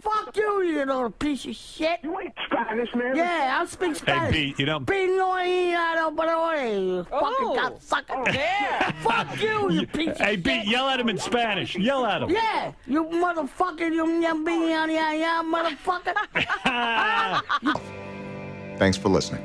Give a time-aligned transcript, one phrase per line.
[0.00, 2.00] fuck you, you little piece of shit.
[2.02, 3.16] You ain't Spanish, man.
[3.16, 3.98] Yeah, I speak Spanish.
[3.98, 4.34] Hey, Spanish.
[4.34, 4.86] Pete, you don't.
[4.86, 7.20] Pinoy, you oh.
[7.20, 7.56] fucking Oh.
[7.58, 8.34] cocksucker.
[8.34, 8.92] Yeah.
[9.02, 10.44] Fuck you, you piece of Hey, shit.
[10.44, 11.76] Pete, yell at him in Spanish.
[11.76, 12.30] Yell at him.
[12.30, 14.04] Yeah, you motherfucker, you
[15.44, 16.14] motherfucker.
[18.78, 19.42] Thanks for listening.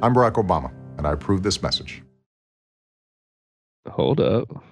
[0.00, 2.02] I'm Barack Obama, and I approve this message.
[3.88, 4.62] Hold up.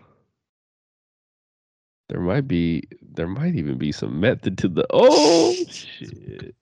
[2.08, 6.54] There might be there might even be some method to the oh shit.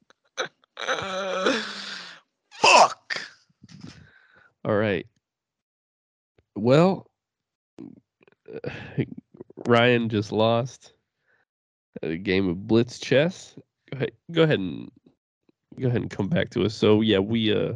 [2.51, 3.21] Fuck.
[4.65, 5.07] All right.
[6.57, 7.07] Well,
[9.67, 10.95] Ryan just lost
[12.03, 13.55] a game of blitz chess.
[13.91, 14.91] Go ahead, go ahead and
[15.79, 16.75] go ahead and come back to us.
[16.75, 17.75] So yeah, we uh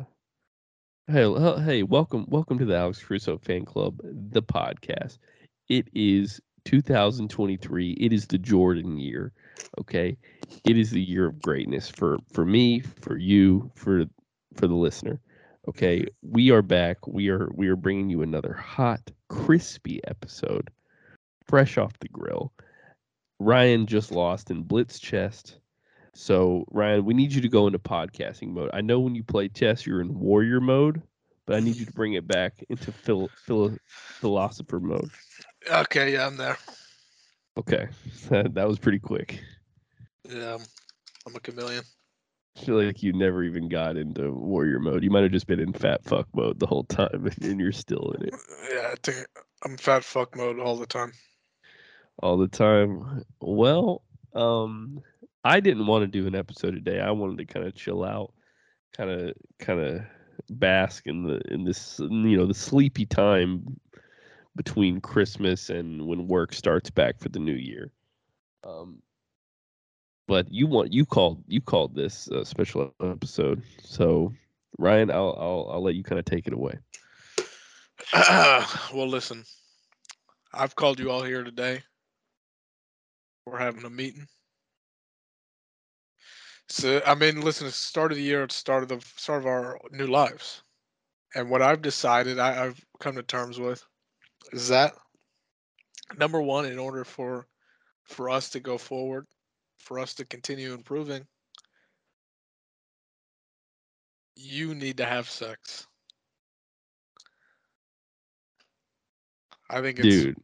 [1.07, 5.19] hey uh, hey welcome welcome to the Alex Crusoe fan club, the podcast.
[5.69, 7.93] It is 2023.
[7.93, 9.33] It is the Jordan year.
[9.81, 10.19] Okay,
[10.65, 14.05] it is the year of greatness for for me, for you, for
[14.52, 15.19] for the listener.
[15.66, 17.07] Okay, we are back.
[17.07, 20.69] We are we are bringing you another hot, crispy episode,
[21.47, 22.52] fresh off the grill.
[23.38, 25.57] Ryan just lost in blitz chess.
[26.13, 28.69] So Ryan, we need you to go into podcasting mode.
[28.75, 31.01] I know when you play chess, you're in warrior mode,
[31.47, 35.10] but I need you to bring it back into phil, phil, philosopher mode.
[35.70, 36.56] Okay, yeah, I'm there.
[37.56, 37.88] Okay,
[38.30, 39.40] that, that was pretty quick.
[40.28, 40.60] Yeah, I'm,
[41.26, 41.84] I'm a chameleon.
[42.56, 45.04] I feel like you never even got into warrior mode.
[45.04, 48.14] You might have just been in fat fuck mode the whole time, and you're still
[48.18, 48.34] in it
[48.73, 49.26] Yeah, I think
[49.64, 51.12] I'm fat fuck mode all the time.
[52.20, 53.24] all the time.
[53.40, 54.02] Well,
[54.34, 55.01] um,
[55.45, 57.01] I didn't want to do an episode today.
[57.01, 58.32] I wanted to kind of chill out,
[58.96, 60.02] kind of, kind of
[60.51, 63.79] bask in the in this, you know, the sleepy time
[64.59, 67.92] between Christmas and when work starts back for the new year.
[68.64, 69.00] Um,
[70.26, 74.34] but you want you called you called this a special episode, so
[74.76, 76.74] Ryan, I'll I'll I'll let you kind of take it away.
[78.92, 79.44] well, listen,
[80.52, 81.80] I've called you all here today.
[83.47, 84.26] We're having a meeting.
[86.68, 89.00] So I mean, listen, it's the start of the year, it's the start of the
[89.16, 90.62] start of our new lives.
[91.36, 93.84] And what I've decided, I, I've come to terms with,
[94.53, 94.94] is that
[96.16, 97.47] number one, in order for
[98.04, 99.26] for us to go forward,
[99.78, 101.26] for us to continue improving,
[104.37, 105.87] you need to have sex.
[109.71, 110.37] I think it's Dude,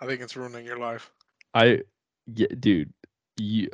[0.00, 1.10] I think it's ruining your life.
[1.54, 1.80] I
[2.26, 2.92] yeah, dude,
[3.38, 3.68] you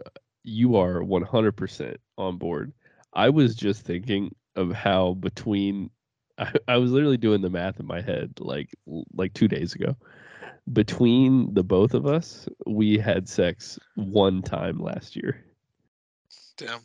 [0.44, 2.72] you are 100% on board.
[3.12, 5.90] I was just thinking of how between
[6.38, 8.74] I, I was literally doing the math in my head like
[9.14, 9.96] like 2 days ago.
[10.72, 15.44] Between the both of us, we had sex one time last year.
[16.56, 16.80] Damn.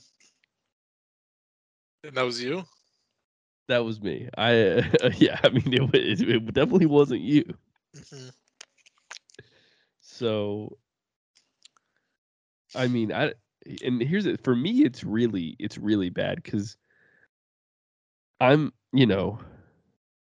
[2.04, 2.66] And that was you?
[3.68, 4.30] That was me.
[4.38, 4.52] I
[5.18, 7.44] yeah, I mean it, it, it definitely wasn't you.
[7.96, 8.32] Mhm.
[10.02, 10.78] So
[12.76, 13.34] I mean, I
[13.84, 16.78] and here's it for me it's really it's really bad cuz
[18.40, 19.40] I'm, you know,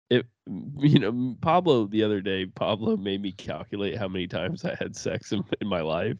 [0.09, 0.25] it
[0.79, 4.95] you know, Pablo the other day, Pablo made me calculate how many times I had
[4.95, 6.17] sex in, in my life.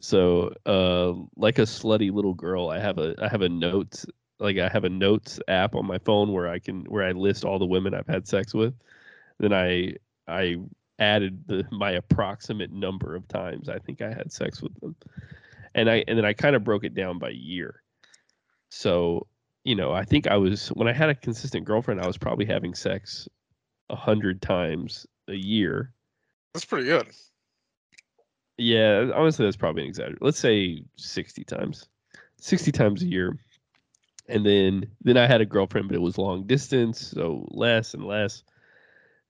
[0.00, 4.06] So, uh like a slutty little girl, I have a I have a notes
[4.38, 7.44] like I have a notes app on my phone where I can where I list
[7.44, 8.74] all the women I've had sex with.
[9.38, 9.94] Then I
[10.28, 10.56] I
[10.98, 14.96] added the my approximate number of times I think I had sex with them.
[15.74, 17.82] And I and then I kind of broke it down by year.
[18.70, 19.26] So,
[19.64, 22.46] you know, I think I was when I had a consistent girlfriend, I was probably
[22.46, 23.28] having sex
[23.90, 25.92] a hundred times a year.
[26.54, 27.08] That's pretty good.
[28.56, 30.18] Yeah, honestly, that's probably an exaggeration.
[30.20, 31.88] Let's say sixty times,
[32.38, 33.38] sixty times a year,
[34.28, 38.04] and then then I had a girlfriend, but it was long distance, so less and
[38.04, 38.42] less,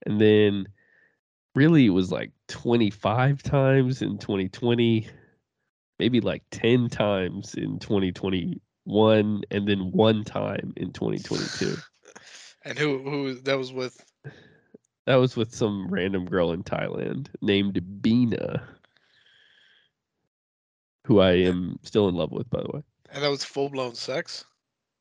[0.07, 0.69] and then
[1.55, 5.09] really it was like twenty five times in twenty twenty,
[5.99, 11.47] maybe like ten times in twenty twenty one, and then one time in twenty twenty
[11.59, 11.77] two.
[12.63, 14.05] And who who that was with?
[15.07, 18.63] That was with some random girl in Thailand named Bina,
[21.07, 22.83] who I am still in love with, by the way.
[23.13, 24.45] And that was full blown sex.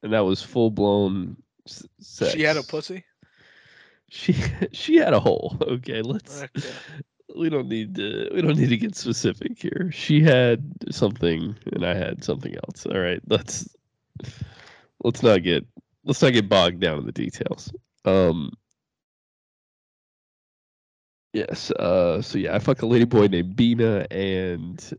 [0.04, 1.36] And that was full blown
[1.68, 2.32] sex.
[2.32, 3.04] She had a pussy.
[4.10, 4.34] She
[4.72, 5.58] she had a hole.
[5.62, 6.44] Okay, let's.
[6.44, 6.70] Okay.
[7.36, 8.30] We don't need to.
[8.34, 9.92] We don't need to get specific here.
[9.92, 12.86] She had something, and I had something else.
[12.86, 13.70] All right, let's
[15.04, 15.66] let's not get
[16.06, 17.72] let's not get bogged down in the details.
[18.06, 18.52] Um,
[21.34, 21.72] Yes.
[21.72, 22.22] Uh.
[22.22, 24.94] So yeah, I fuck a lady boy named Bina, and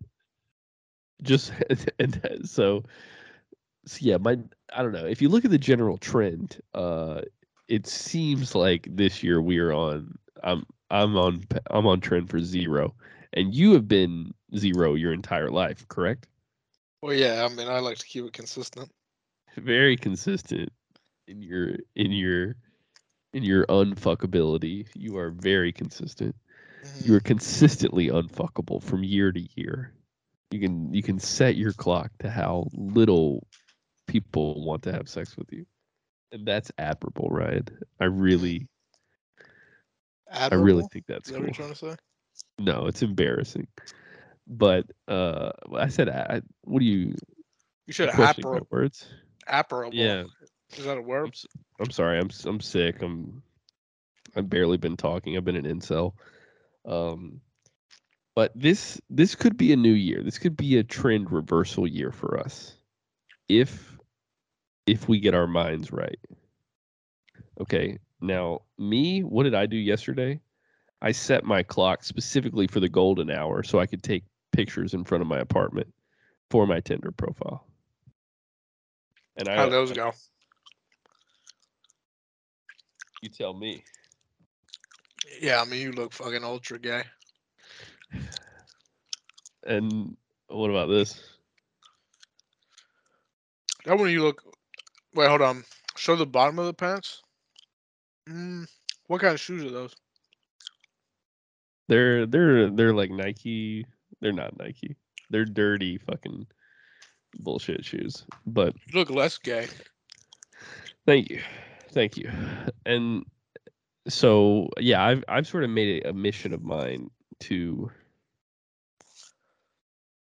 [1.23, 1.53] just
[1.99, 2.85] and so,
[3.85, 4.39] so yeah, my
[4.75, 5.07] I don't know.
[5.07, 7.23] If you look at the general trend, uh,
[7.69, 10.17] it seems like this year we are on.
[10.43, 12.95] I'm I'm on I'm on trend for zero,
[13.33, 16.27] and you have been zero your entire life, correct?
[17.03, 17.45] Well, yeah.
[17.45, 18.91] I mean, I like to keep it consistent.
[19.57, 20.71] Very consistent
[21.29, 22.57] in your in your
[23.33, 24.87] in your unfuckability.
[24.95, 26.35] You are very consistent.
[26.85, 27.07] Mhm.
[27.07, 29.93] you are consistently unfuckable from year to year.
[30.51, 33.47] You can you can set your clock to how little
[34.07, 35.67] people want to have sex with you.
[36.33, 37.67] And that's admirable, Ryan.
[38.01, 38.67] I really
[40.33, 41.49] I really think that's Is that cool.
[41.49, 41.97] what you're trying to say?
[42.59, 43.67] No, it's embarrassing.
[44.47, 47.15] But uh I said I, what do you
[47.87, 48.67] You should apparable.
[48.71, 49.07] words?
[49.47, 49.97] Apparable.
[49.97, 50.25] Yeah.
[50.77, 51.35] Is that a I'm, word?
[51.81, 52.19] I'm, sorry.
[52.19, 53.03] I'm I'm sick.
[53.03, 53.43] I'm
[54.37, 55.37] I've barely been talking.
[55.37, 56.15] I've been an incel.
[56.85, 57.41] Um,
[58.35, 60.23] but this this could be a new year.
[60.23, 62.75] This could be a trend reversal year for us,
[63.49, 63.99] if
[64.87, 66.19] if we get our minds right.
[67.61, 67.99] Okay.
[68.21, 70.41] Now, me, what did I do yesterday?
[71.03, 75.05] I set my clock specifically for the golden hour so I could take pictures in
[75.05, 75.93] front of my apartment
[76.51, 77.67] for my Tinder profile.
[79.37, 80.13] And I, How those go?
[83.23, 83.83] you tell me.
[85.41, 87.03] Yeah, I mean, you look fucking ultra gay.
[89.65, 90.17] And
[90.49, 91.23] what about this?
[93.85, 94.43] That one you look.
[95.15, 95.65] Wait, hold on.
[95.97, 97.23] Show the bottom of the pants.
[98.31, 98.69] Mm,
[99.09, 99.95] what kind of shoes are those?
[101.89, 103.85] They're they're they're like Nike.
[104.21, 104.97] They're not Nike.
[105.31, 106.47] They're dirty fucking
[107.39, 108.25] bullshit shoes.
[108.47, 109.67] But You look less gay.
[111.07, 111.41] thank you,
[111.93, 112.31] thank you.
[112.87, 113.25] And
[114.09, 117.11] so yeah, I've I've sort of made it a mission of mine
[117.41, 117.91] to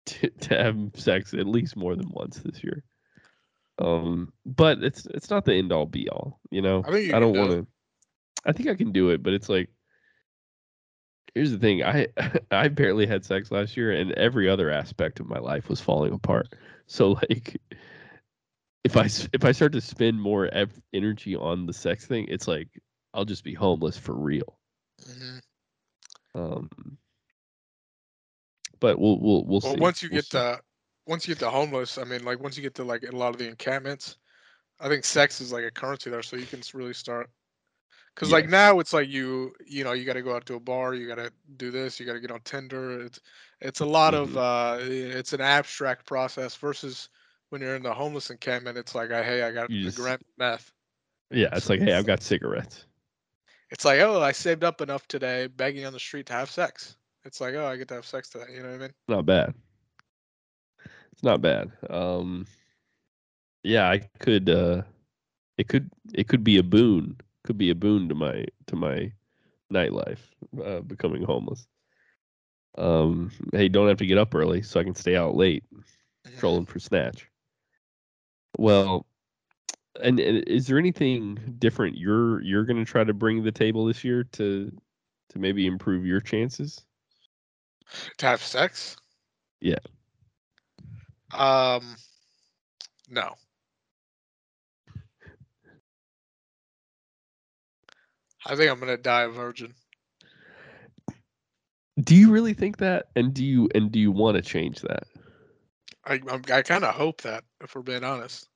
[0.06, 2.84] to, to have sex at least more than once this year.
[3.78, 6.82] Um, but it's it's not the end all be all, you know.
[6.86, 7.66] I I don't want to.
[8.46, 9.70] I think I can do it, but it's like
[11.36, 12.06] here's the thing i
[12.50, 16.12] i barely had sex last year and every other aspect of my life was falling
[16.12, 16.54] apart
[16.86, 17.60] so like
[18.84, 22.48] if i if i start to spend more ev- energy on the sex thing it's
[22.48, 22.68] like
[23.14, 24.58] i'll just be homeless for real
[25.04, 25.38] hmm
[26.34, 26.70] um
[28.80, 30.30] but we'll we'll we'll Well, see once you We'll get see.
[30.30, 30.60] to
[31.06, 33.30] once you get to homeless, I mean, like once you get to like a lot
[33.34, 34.16] of the encampments,
[34.80, 37.30] I think sex is like a currency there, so you can really start.
[38.16, 40.60] Because like now it's like you you know you got to go out to a
[40.60, 43.00] bar, you got to do this, you got to get on Tinder.
[43.04, 43.20] It's
[43.60, 44.36] it's a lot of Mhm.
[44.36, 47.10] uh, it's an abstract process versus
[47.50, 50.72] when you're in the homeless encampment, it's like hey I got just- gram meth.
[51.30, 52.86] yeah it's so like hey i've got cigarettes
[53.70, 56.96] It's like oh I saved up enough today, begging on the street to have sex.
[57.24, 58.46] It's like oh I get to have sex today.
[58.54, 58.94] You know what I mean?
[59.08, 59.54] not bad
[61.12, 62.46] it's not bad um
[63.62, 64.82] yeah i could uh
[65.58, 67.16] it could it could be a boon
[67.46, 69.12] could be a boon to my to my
[69.72, 70.18] nightlife
[70.64, 71.66] uh becoming homeless
[72.78, 75.64] um hey don't have to get up early so i can stay out late
[76.38, 77.28] trolling for snatch
[78.58, 79.06] well
[80.02, 83.52] and, and is there anything different you're you're going to try to bring to the
[83.52, 84.70] table this year to
[85.30, 86.84] to maybe improve your chances
[88.18, 88.96] To have sex?
[89.60, 89.78] Yeah.
[91.32, 91.96] Um,
[93.08, 93.34] no.
[98.48, 99.74] I think I'm gonna die a virgin.
[102.00, 105.04] do you really think that and do you and do you want to change that
[106.04, 108.48] I I'm, I kind of hope that, if we're being honest.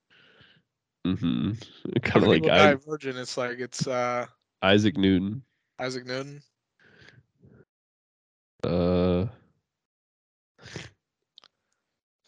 [1.06, 1.52] mm-hmm
[2.02, 3.16] kind of like I, a virgin?
[3.16, 4.26] It's like it's uh
[4.62, 5.42] isaac newton
[5.80, 6.42] Isaac Newton.
[8.64, 9.26] uh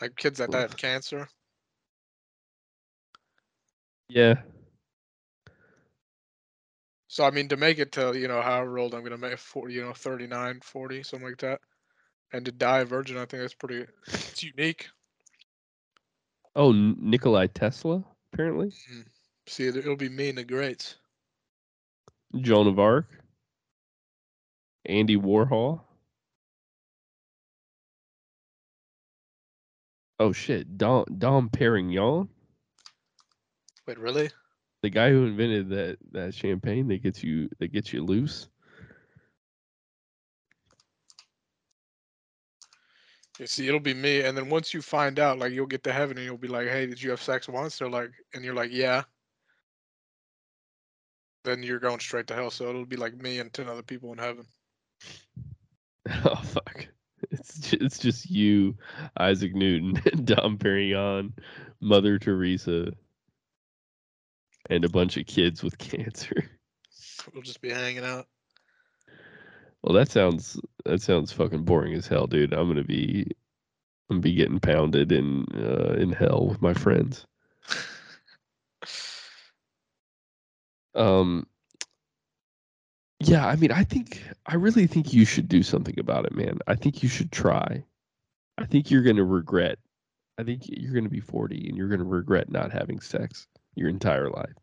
[0.01, 1.29] Like kids that die of cancer.
[4.09, 4.35] yeah
[7.13, 9.75] So I mean, to make it to you know however old I'm gonna make 40,
[9.75, 11.61] you know, 39, 40, something like that,
[12.33, 13.85] and to die a virgin, I think that's pretty.
[14.07, 14.89] It's unique.
[16.57, 18.03] oh nikolai tesla
[18.33, 19.03] apparently mm-hmm.
[19.47, 20.95] See, it- it'll be me and the greats.
[22.41, 23.09] joan of arc
[24.87, 25.81] andy warhol
[30.19, 32.29] oh shit dom dom perignon
[33.87, 34.31] Wait, really?
[34.83, 38.49] The guy who invented that that champagne that gets you that gets you loose
[43.39, 45.93] You see, it'll be me, and then once you find out, like you'll get to
[45.93, 48.55] heaven, and you'll be like, "Hey, did you have sex once?" They're like, and you're
[48.55, 49.05] like, "Yeah."
[51.45, 52.51] Then you're going straight to hell.
[52.51, 54.47] So it'll be like me and ten other people in heaven.
[56.25, 56.87] Oh fuck!
[57.31, 58.77] It's just, it's just you,
[59.19, 61.33] Isaac Newton, Dom Perignon,
[61.81, 62.93] Mother Teresa,
[64.73, 66.51] and a bunch of kids with cancer.
[67.33, 68.27] We'll just be hanging out.
[69.83, 72.53] Well, that sounds that sounds fucking boring as hell, dude.
[72.53, 73.27] I'm gonna be
[74.09, 77.27] I'm gonna be getting pounded in uh, in hell with my friends.
[80.95, 81.47] Um.
[83.21, 86.59] Yeah, I mean, I think I really think you should do something about it, man.
[86.67, 87.85] I think you should try.
[88.59, 89.79] I think you're gonna regret.
[90.39, 94.29] I think you're gonna be 40 and you're gonna regret not having sex your entire
[94.29, 94.55] life.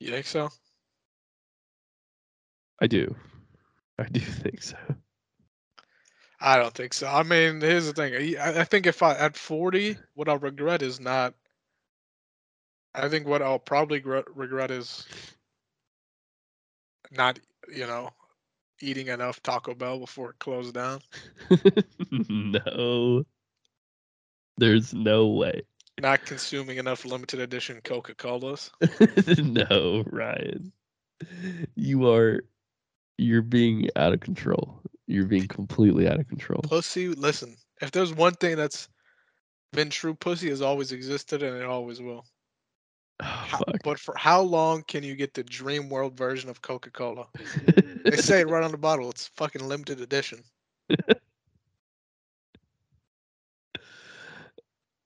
[0.00, 0.50] You think so?
[2.80, 3.14] I do.
[3.98, 4.76] I do think so.
[6.40, 7.08] I don't think so.
[7.08, 8.14] I mean, here's the thing.
[8.38, 11.34] I, I think if I at 40, what I'll regret is not.
[12.94, 15.06] I think what I'll probably regret is
[17.10, 17.38] not,
[17.72, 18.10] you know,
[18.80, 21.00] eating enough Taco Bell before it closed down.
[22.10, 23.24] no.
[24.56, 25.62] There's no way.
[26.00, 28.70] Not consuming enough limited edition Coca Colas.
[29.38, 30.72] no, Ryan.
[31.74, 32.40] You are
[33.16, 34.80] you're being out of control.
[35.06, 36.60] You're being completely out of control.
[36.62, 37.56] Pussy, listen.
[37.80, 38.88] If there's one thing that's
[39.72, 42.24] been true, pussy has always existed and it always will.
[43.20, 43.82] Oh, How- fuck.
[43.82, 47.26] but for how long can you get the dream world version of Coca Cola?
[48.04, 49.10] They say it right on the bottle.
[49.10, 50.42] It's fucking limited edition.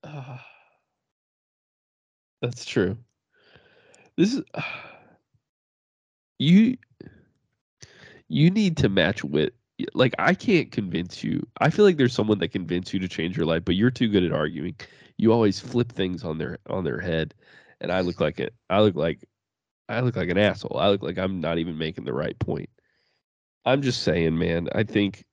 [0.04, 0.51] Ah.
[2.42, 2.98] That's true.
[4.16, 4.42] This is
[6.38, 6.76] you
[8.28, 9.52] you need to match with
[9.94, 11.46] like I can't convince you.
[11.60, 14.08] I feel like there's someone that convince you to change your life, but you're too
[14.08, 14.76] good at arguing.
[15.16, 17.34] You always flip things on their on their head,
[17.80, 18.54] and I look like it.
[18.68, 19.24] I look like
[19.88, 20.78] I look like an asshole.
[20.78, 22.70] I look like I'm not even making the right point.
[23.64, 24.68] I'm just saying, man.
[24.74, 25.24] I think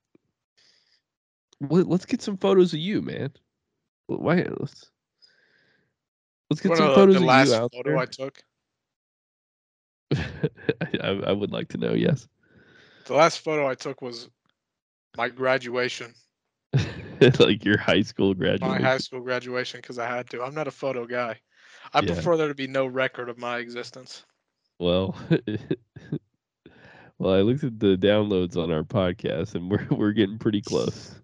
[1.61, 3.31] let, let's get some photos of you, man.
[4.07, 4.91] Why let's
[6.49, 8.43] let's get What, some photos the of last you out photo I took.
[11.01, 11.93] I, I would like to know.
[11.93, 12.27] Yes.
[13.05, 14.29] The last photo I took was
[15.17, 16.13] my graduation,
[17.39, 18.67] like your high school graduation.
[18.67, 20.43] my high school graduation, because I had to.
[20.43, 21.39] I'm not a photo guy.
[21.93, 22.13] I Yeah.
[22.13, 24.25] prefer there to be no record of my existence.
[24.79, 25.15] Well,
[27.17, 31.18] well, I looked at the downloads on our podcast, and we're we're getting pretty close.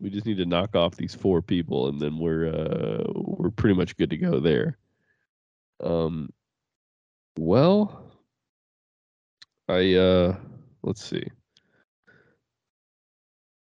[0.00, 3.74] We just need to knock off these four people, and then we're uh we're pretty
[3.74, 4.78] much good to go there.
[5.82, 6.30] Um,
[7.38, 8.04] well,
[9.68, 10.36] I uh
[10.82, 11.26] let's see.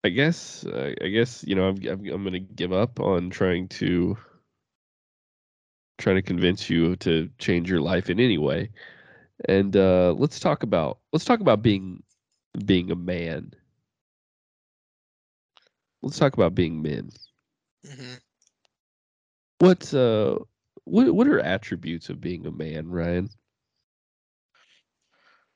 [0.04, 3.68] I guess uh, I guess you know I'm I'm, I'm gonna give up on trying
[3.68, 4.16] to
[5.98, 8.70] trying to convince you to change your life in any way.
[9.46, 12.02] And uh, let's talk about let's talk about being
[12.64, 13.52] being a man.
[16.02, 17.10] Let's talk about being men.
[17.84, 18.14] hmm
[19.58, 20.38] What uh
[20.84, 23.30] what what are attributes of being a man, Ryan?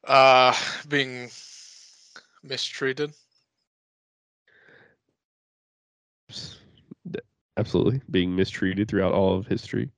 [0.04, 0.54] Uh,
[0.88, 1.30] being
[2.42, 3.14] mistreated.
[7.56, 9.90] Absolutely, being mistreated throughout all of history,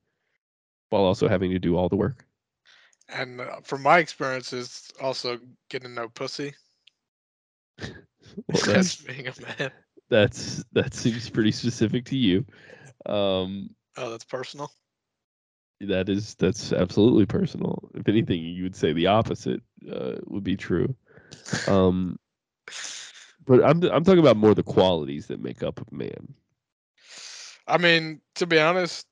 [0.89, 2.25] while also having to do all the work.
[3.09, 5.39] And uh, from my experiences, also
[5.69, 6.55] getting no pussy.
[8.47, 9.71] Well, that's being a man.
[10.09, 12.45] That's that seems pretty specific to you.
[13.05, 14.71] Um, Oh, that's personal.
[15.81, 17.89] that is that's absolutely personal.
[17.95, 19.61] If anything, you would say the opposite
[19.91, 20.95] uh, would be true.
[21.67, 22.19] Um,
[23.45, 26.35] but I'm I'm talking about more the qualities that make up a man.
[27.67, 29.07] I mean, to be honest,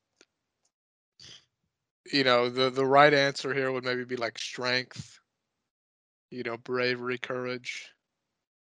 [2.11, 5.19] you know, the the right answer here would maybe be like strength,
[6.31, 7.93] you know, bravery, courage,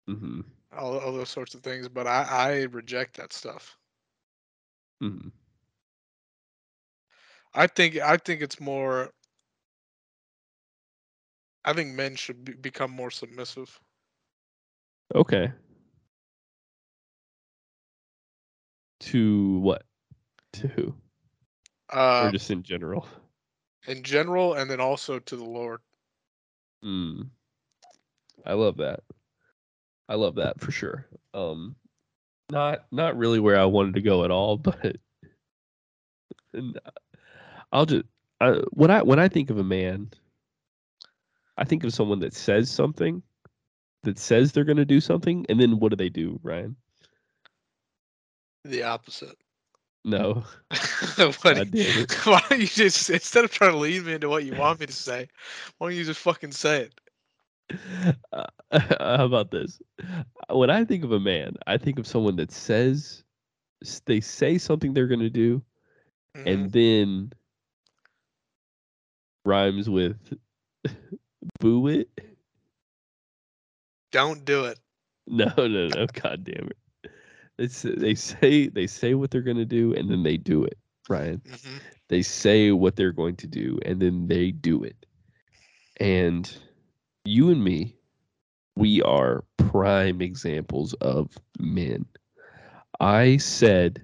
[0.06, 1.88] hmm all, all those sorts of things.
[1.88, 3.76] But I, I reject that stuff.
[5.00, 5.28] hmm
[7.54, 9.10] I think I think it's more.
[11.64, 13.80] I think men should be, become more submissive.
[15.14, 15.50] Okay.
[19.00, 19.84] To what?
[20.54, 20.94] To who?
[21.92, 23.06] Uh, or just in general?
[23.86, 25.80] in general, and then also to the Lord.
[26.84, 27.28] Mm.
[28.44, 29.00] I love that.
[30.08, 31.06] I love that for sure.
[31.34, 31.76] Um,
[32.50, 34.96] not not really where I wanted to go at all, but
[36.52, 36.78] and
[37.72, 38.04] I'll just
[38.40, 40.10] I, when I when I think of a man,
[41.56, 43.22] I think of someone that says something,
[44.04, 46.76] that says they're going to do something, and then what do they do, Ryan?
[48.64, 49.36] The opposite.
[50.04, 50.44] No,
[51.26, 52.12] What- God damn it.
[52.26, 54.86] why don't you just instead of trying to lead me into what you want me
[54.86, 55.26] to say,
[55.78, 57.00] why don't you just fucking say it?
[58.32, 59.80] Uh, how about this?
[60.50, 63.24] When I think of a man, I think of someone that says
[64.06, 65.62] they say something they're going to do
[66.36, 66.46] Mhm.
[66.46, 67.32] and then
[69.44, 70.16] rhymes with
[71.60, 72.08] boo it.
[74.12, 74.78] Don't do it.
[75.26, 76.06] No, no, no.
[76.06, 77.10] God damn it.
[77.58, 80.78] It's, they say they say what they're going to do and then they do it,
[81.08, 81.42] Ryan.
[81.46, 85.06] hmm They say what they're going to do and then they do it.
[85.98, 86.50] And
[87.26, 87.96] you and me,
[88.76, 92.06] we are prime examples of men.
[93.00, 94.02] I said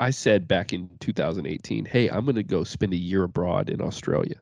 [0.00, 3.80] I said back in 2018, "Hey, I'm going to go spend a year abroad in
[3.80, 4.40] Australia."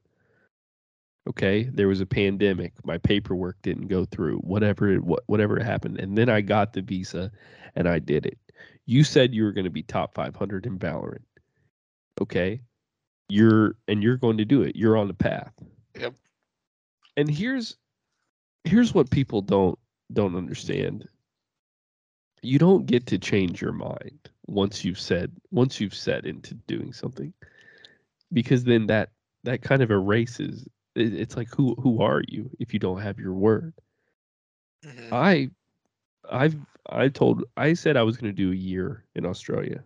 [1.28, 2.72] Okay, there was a pandemic.
[2.84, 4.38] My paperwork didn't go through.
[4.38, 7.30] Whatever it what whatever happened, and then I got the visa,
[7.76, 8.38] and I did it.
[8.86, 11.24] You said you were going to be top 500 in Valorant.
[12.20, 12.60] Okay,
[13.28, 14.76] you're and you're going to do it.
[14.76, 15.52] You're on the path.
[15.98, 16.14] Yep.
[17.16, 17.76] And here's
[18.64, 19.78] here's what people don't
[20.12, 21.08] don't understand.
[22.42, 26.92] You don't get to change your mind once you've said once you've set into doing
[26.92, 27.32] something.
[28.32, 29.10] Because then that
[29.44, 33.18] that kind of erases it- it's like who who are you if you don't have
[33.18, 33.74] your word?
[34.82, 35.50] hmm I
[36.30, 36.56] I've
[36.88, 39.84] I told I said I was going to do a year in Australia.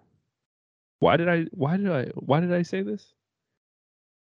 [1.01, 3.15] Why did I why did I why did I say this?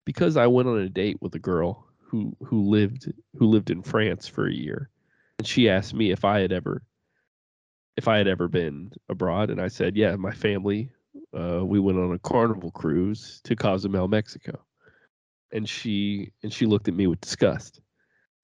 [0.06, 3.82] Because I went on a date with a girl who who lived who lived in
[3.82, 4.90] France for a year.
[5.38, 6.82] And she asked me if I had ever
[7.96, 10.90] if I had ever been abroad and I said, "Yeah, my family
[11.38, 14.64] uh, we went on a carnival cruise to Cozumel, Mexico."
[15.52, 17.80] And she and she looked at me with disgust.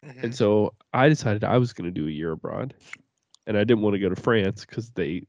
[0.04, 2.74] hmm And so I decided I was going to do a year abroad,
[3.46, 5.26] and I didn't want to go to France because they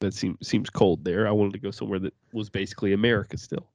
[0.00, 1.26] that seems seems cold there.
[1.26, 3.71] I wanted to go somewhere that was basically America still.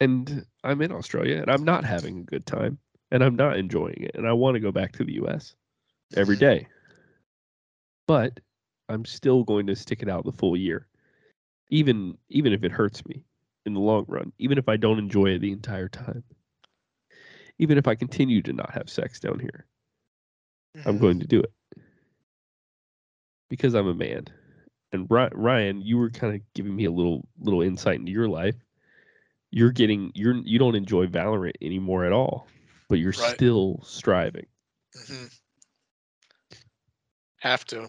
[0.00, 2.78] And I'm in Australia, and I'm not having a good time,
[3.10, 5.54] and I'm not enjoying it, and I want to go back to the U.S.
[6.16, 6.68] every Mhm.
[8.08, 8.40] But
[8.88, 10.88] I'm still going to stick it out the full year,
[11.70, 13.24] even even if it hurts me
[13.66, 16.24] in the long run, even if I don't enjoy it the entire time
[17.58, 19.66] even if I continue to not have sex down here,
[20.84, 20.98] I'm Mhm.
[20.98, 21.52] going to do it
[23.48, 24.26] because I'm a man.
[24.92, 28.56] And Ryan, you were kind of giving me a little little insight into your life.
[29.56, 32.46] You're getting you're you don't enjoy Valorant anymore at all,
[32.90, 33.34] but you're Right.
[33.34, 34.44] still striving.
[35.08, 35.28] hmm
[37.38, 37.88] Have to.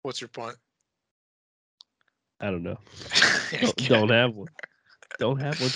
[0.00, 0.56] What's your point?
[2.40, 2.78] I don't know.
[3.60, 4.48] Don't, don't have one.
[5.18, 5.70] Don't have one.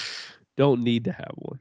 [0.56, 1.60] Don't need to have one.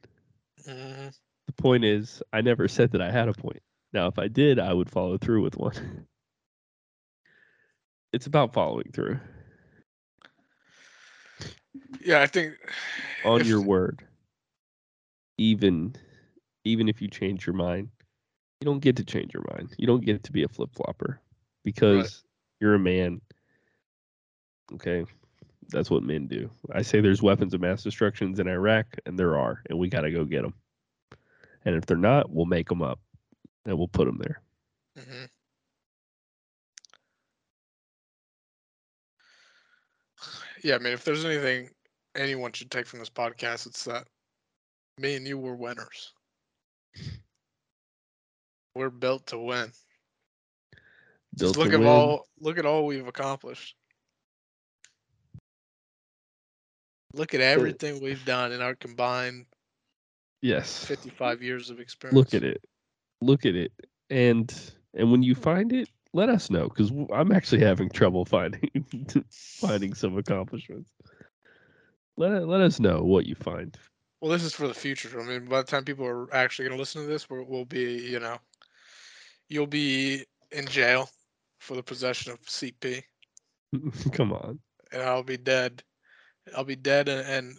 [0.65, 1.13] Mhm.
[1.47, 3.61] The point is, I never said that I had a point.
[3.91, 6.07] Now, if I did, I would follow through with one.
[8.17, 9.19] It's about following through
[12.03, 12.55] Yeah, I think
[13.23, 14.03] on if- your word.
[15.37, 15.95] Even
[16.63, 17.89] even if you change your mind,
[18.59, 19.75] you don't get to change your mind.
[19.77, 21.21] You don't get to be a flip flopper
[21.63, 22.23] because
[22.59, 23.21] you're a man.
[24.73, 25.05] Okay.
[25.67, 26.49] That's what men do.
[26.71, 30.01] I say there's weapons of mass destructions in Iraq, and there are, and we got
[30.01, 30.55] to go get them.
[31.65, 32.99] And if they're not, we'll make them up
[33.67, 34.41] and we'll put them there.
[34.97, 35.29] Mhm.
[40.63, 41.69] Yeah, I mean, if there's anything
[42.15, 44.07] anyone should take from this podcast, it's that
[44.97, 46.13] me and you were winners.
[48.75, 49.71] We're built to win.
[51.35, 51.87] Built Just look at win.
[51.87, 53.75] all look at all we've accomplished.
[57.13, 59.45] Look at everything we've done in our combined
[60.41, 60.85] Yes.
[60.85, 62.15] 55 years of experience.
[62.15, 62.61] Look at it.
[63.21, 63.71] Look at it.
[64.09, 64.53] And
[64.93, 68.69] and when you find it, let us know because I'm actually having trouble finding
[69.31, 70.91] finding some accomplishments.
[72.17, 73.77] Let let us know what you find.
[74.21, 75.19] Well, this is for the future.
[75.19, 77.65] I mean, by the time people are actually going to listen to this, we're, we'll
[77.65, 78.37] be, you know,
[79.47, 81.09] you'll be in jail
[81.59, 83.03] for the possession of CP,
[84.13, 84.59] Come on.
[84.91, 85.83] and I'll be dead.
[86.55, 87.57] I'll be dead and, and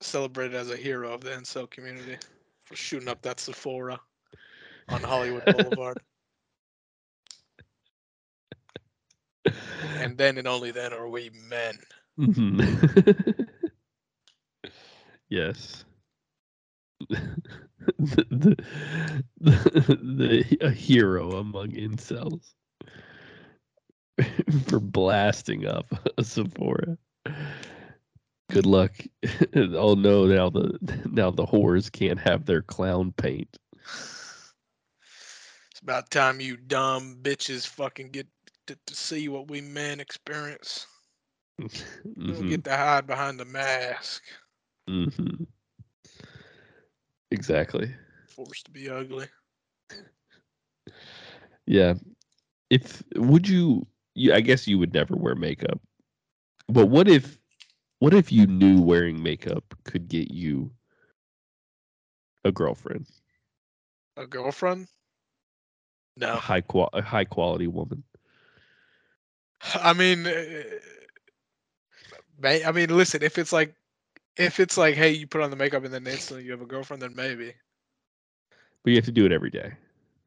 [0.00, 2.16] celebrated as a hero of the incel community
[2.64, 3.98] for shooting up that Sephora
[4.88, 5.98] on Hollywood Boulevard.
[9.98, 11.78] And then and only then are we men.
[12.18, 13.48] Mhm.
[15.28, 15.84] yes.
[17.08, 18.56] the, the,
[19.40, 22.52] the, the a hero among incels
[24.68, 25.86] for blasting up
[26.18, 26.98] a Sephora.
[28.50, 28.92] Good luck.
[29.54, 30.26] oh no!
[30.26, 30.78] Now the
[31.10, 33.56] now the whores can't have their clown paint.
[35.70, 38.26] It's about time you dumb bitches fucking get
[38.70, 40.86] to, to see what we men experience.
[42.26, 44.22] You don't Mhm, get to hide behind the mask.
[44.88, 45.46] mhm.
[47.30, 47.94] Exactly.
[48.26, 49.28] Forced to be ugly.
[51.66, 51.94] Yeah.
[52.70, 55.80] If would you, you I guess you would never wear makeup.
[56.68, 57.38] But what if
[57.98, 60.72] what if you knew wearing makeup could get you
[62.44, 63.06] a girlfriend?
[64.16, 64.88] A girlfriend?
[66.32, 66.40] A No.
[66.40, 68.04] high qual a high quality woman.
[69.74, 70.32] I mean, uh,
[72.44, 73.22] I mean, listen.
[73.22, 73.74] If it's like,
[74.36, 76.66] if it's like, hey, you put on the makeup and then instantly you have a
[76.66, 77.54] girlfriend, then maybe.
[78.82, 79.74] But you have to do it every day.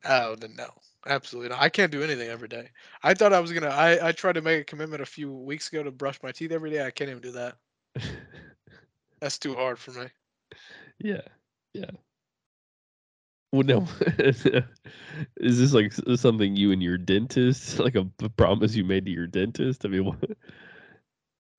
[0.05, 0.69] Oh, then no,
[1.07, 1.61] absolutely not.
[1.61, 2.69] I can't do anything every day.
[3.03, 3.69] I thought I was gonna.
[3.69, 6.51] I I tried to make a commitment a few weeks ago to brush my teeth
[6.51, 6.85] every day.
[6.85, 7.57] I can't even do that.
[9.19, 10.07] That's too hard for me.
[10.99, 11.21] yeah.
[11.73, 11.91] Yeah.
[13.53, 13.87] Well, no.
[15.37, 19.27] Is this like something you and your dentist, like a promise you made to your
[19.27, 19.85] dentist?
[19.85, 20.31] I mean, what?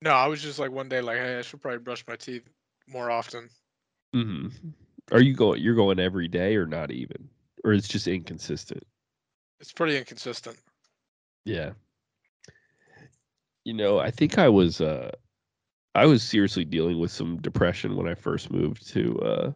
[0.01, 2.47] No, I was just like one day, like, hey, I should probably brush my teeth
[2.87, 3.49] more often.
[4.13, 4.49] hmm
[5.11, 5.61] Are you going?
[5.61, 7.29] You're going every day, or not even,
[7.63, 8.83] or it's just inconsistent?
[9.61, 10.59] It's pretty inconsistent.
[11.45, 11.73] Yeah.
[13.65, 15.11] You know, I think I was uh
[15.95, 19.53] I was seriously dealing with some depression when I first moved to uh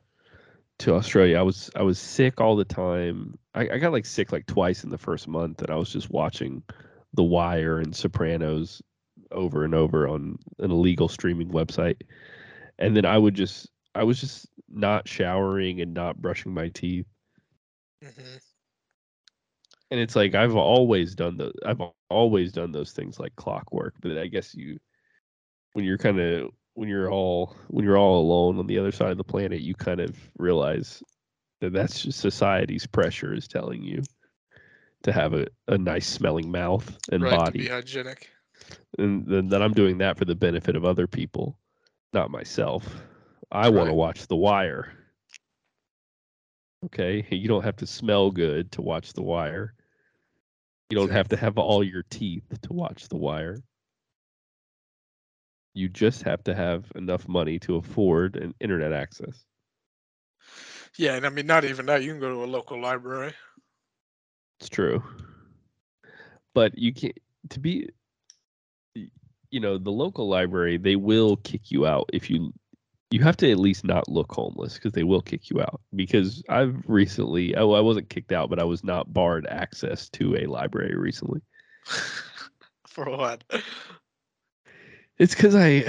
[0.80, 1.38] to Australia.
[1.40, 3.38] I was I was sick all the time.
[3.56, 6.10] I, I got like sick like twice in the first month and I was just
[6.10, 6.64] watching
[7.14, 8.82] The Wire and Sopranos
[9.32, 12.02] over and over on an illegal streaming website.
[12.80, 17.08] And then I would just I was just not showering and not brushing my teeth
[18.02, 18.38] hmm
[19.92, 24.18] and it's like I've always done the I've always done those things like clockwork, but
[24.18, 24.80] I guess you
[25.74, 29.12] when you're kind of when you're all when you're all alone on the other side
[29.12, 31.04] of the planet, you kind of realize
[31.60, 34.02] that that's just society's pressure is telling you
[35.04, 38.30] to have a, a nice smelling mouth and right body, be hygienic.
[38.98, 41.60] and then that I'm doing that for the benefit of other people,
[42.14, 43.02] not myself.
[43.52, 44.94] I want to watch The Wire.
[46.86, 49.74] Okay, you don't have to smell good to watch The Wire.
[50.90, 53.58] You don't have to have all your teeth to watch The Wire.
[55.80, 59.46] You just have to have enough money to afford an internet access.
[60.98, 62.04] Yeah, and I mean, not even that.
[62.04, 63.34] You can go to a local library.
[64.60, 65.02] It's true.
[66.54, 67.18] But you can't
[67.52, 67.88] to be.
[69.52, 72.54] You know, the local library, they will kick you out if you
[73.10, 75.80] you have to at least not look homeless because they will kick you out.
[75.96, 80.36] Because I've recently oh I wasn't kicked out, but I was not barred access to
[80.36, 81.40] a library recently.
[82.86, 83.46] For what?
[85.20, 85.86] It's because I,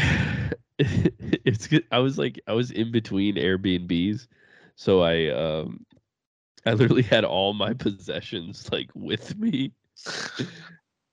[0.79, 4.27] it's I was like I was in between Airbnbs,
[4.77, 5.87] so I um,
[6.67, 9.73] I literally had all my possessions like with me.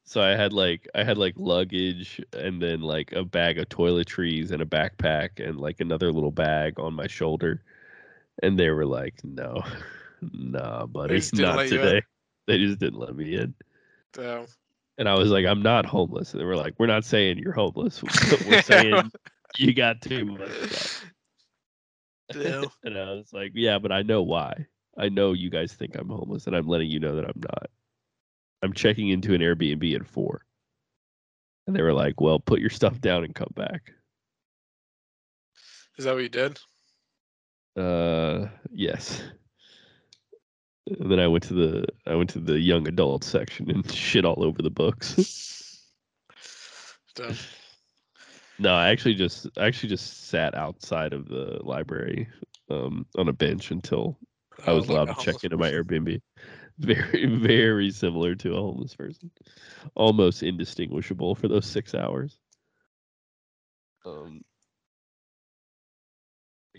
[0.08, 4.52] So I had like I had like luggage and then like a bag of toiletries
[4.52, 7.62] and a backpack and like another little bag on my shoulder,
[8.42, 9.62] and they were like, "No,
[10.22, 11.86] nah, buddy, not let you in.
[11.86, 12.02] today."
[12.48, 13.54] They just didn't let me in.
[14.14, 14.46] Damn.
[14.98, 16.34] And I was like, I'm not homeless.
[16.34, 18.02] And they were like, We're not saying you're homeless.
[18.46, 19.12] We're saying
[19.58, 21.06] you got too much stuff.
[22.84, 24.66] And I was like, Yeah, but I know why.
[24.98, 27.70] I know you guys think I'm homeless, and I'm letting you know that I'm not.
[28.64, 30.44] I'm checking into an Airbnb at four.
[31.68, 33.94] And they were like, Well, put your stuff down and come back.
[35.98, 36.60] Is that what you did?
[37.76, 39.22] Uh yes.
[40.88, 44.26] And then I went to the I went to the young adult section and shit
[44.26, 45.84] all over the books.
[48.60, 52.28] No, I actually just I actually just sat outside of the library
[52.70, 54.18] um, on a bench until
[54.66, 55.72] I Oh, was like allowed to check into my.
[55.72, 56.22] Airbnb.
[56.80, 59.32] Very, very similar to a homeless person,
[59.96, 62.38] almost indistinguishable for those six hours.
[64.06, 64.42] Um,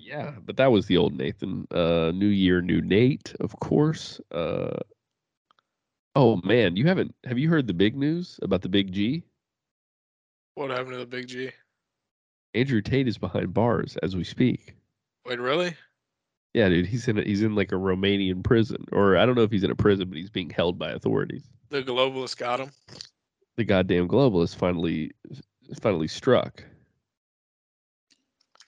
[0.00, 1.66] yeah, but that was the old Nathan.
[1.70, 4.20] Uh, new year, new Nate, of course.
[4.30, 4.78] Uh,
[6.14, 9.22] oh man, you haven't have you heard the big news about the big G?
[10.54, 11.50] What happened to the big G?
[12.54, 14.74] Andrew Tate is behind bars as we speak.
[15.26, 15.74] Wait, really?
[16.54, 19.42] Yeah, dude, he's in a, he's in like a Romanian prison, or I don't know
[19.42, 21.44] if he's in a prison, but he's being held by authorities.
[21.68, 22.70] The globalists got him.
[23.56, 25.12] The goddamn globalist finally
[25.80, 26.64] finally struck.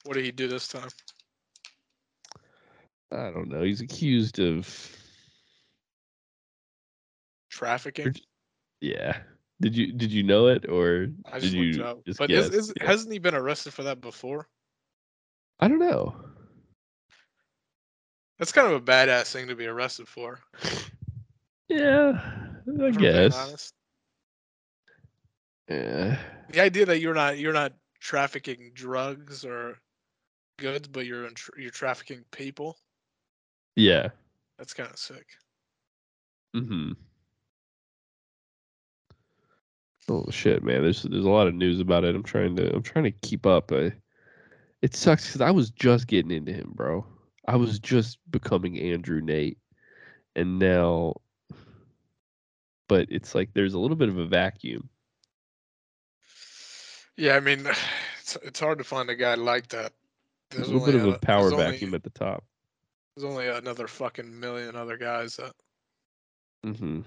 [0.04, 0.88] What did he do this time?
[3.12, 3.62] I don't know.
[3.62, 4.68] He's accused of
[7.50, 8.14] Trafficking?
[8.80, 9.18] yeah.
[9.60, 11.72] Did you did you know it or I did you
[12.06, 12.86] just But is, is, Yeah.
[12.86, 14.48] hasn't he been arrested for that before?
[15.58, 16.14] I don't know.
[18.38, 20.40] That's kind of a badass thing to be arrested for.
[21.68, 22.20] Yeah,
[22.66, 23.72] I if guess.
[25.68, 26.18] Yeah.
[26.50, 29.78] The idea that you're not you're not trafficking drugs or
[30.58, 32.76] goods, but you're in you're trafficking people.
[33.76, 34.08] Yeah.
[34.58, 35.26] That's kind of sick.
[36.54, 36.92] Mm-hmm.
[40.08, 40.82] Oh shit, man!
[40.82, 42.16] There's there's a lot of news about it.
[42.16, 43.70] I'm trying to I'm trying to keep up.
[43.70, 43.92] I,
[44.82, 47.06] it sucks because I was just getting into him, bro.
[47.46, 49.58] I was just becoming Andrew Nate,
[50.34, 51.14] and now,
[52.88, 54.88] but it's like there's a little bit of a vacuum.
[57.16, 57.68] Yeah, I mean,
[58.20, 59.92] it's it's hard to find a guy like that.
[60.50, 62.44] There's a little bit of only a power there's only- vacuum at the top.
[63.20, 65.52] There's only another fucking million other guys that.
[66.64, 67.00] Mm-hmm.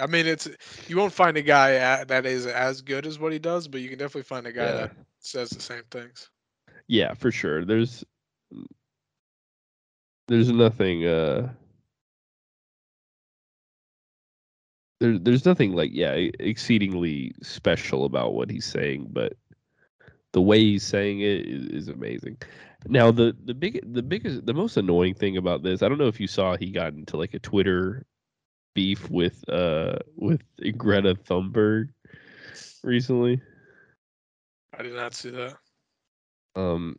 [0.00, 0.48] I mean, it's
[0.86, 3.80] you won't find a guy a that is as good as what he does, but
[3.80, 4.72] you can definitely find a guy Yeah.
[4.72, 6.30] that says the same things.
[6.86, 7.64] Yeah, for sure.
[7.64, 8.04] There's
[10.28, 11.52] there's nothing uh
[15.00, 19.34] there, there's nothing like yeah exceedingly special about what he's saying but
[20.32, 22.36] the way he's saying it is, is amazing
[22.86, 26.08] now the the big the biggest the most annoying thing about this i don't know
[26.08, 28.04] if you saw he got into like a twitter
[28.74, 30.42] beef with uh with
[30.76, 31.88] greta thunberg
[32.82, 33.40] recently.
[34.76, 35.54] I did not see that.
[36.56, 36.96] um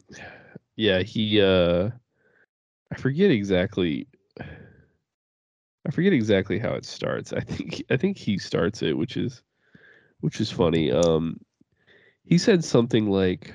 [0.76, 1.90] yeah he uh
[2.92, 4.08] i forget exactly
[4.40, 7.34] i forget exactly how it starts.
[7.34, 9.44] I think i think he starts it which is
[10.22, 10.92] which is funny.
[10.92, 11.40] Um
[12.24, 13.54] he said something like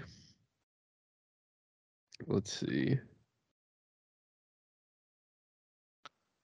[2.27, 2.99] let's see.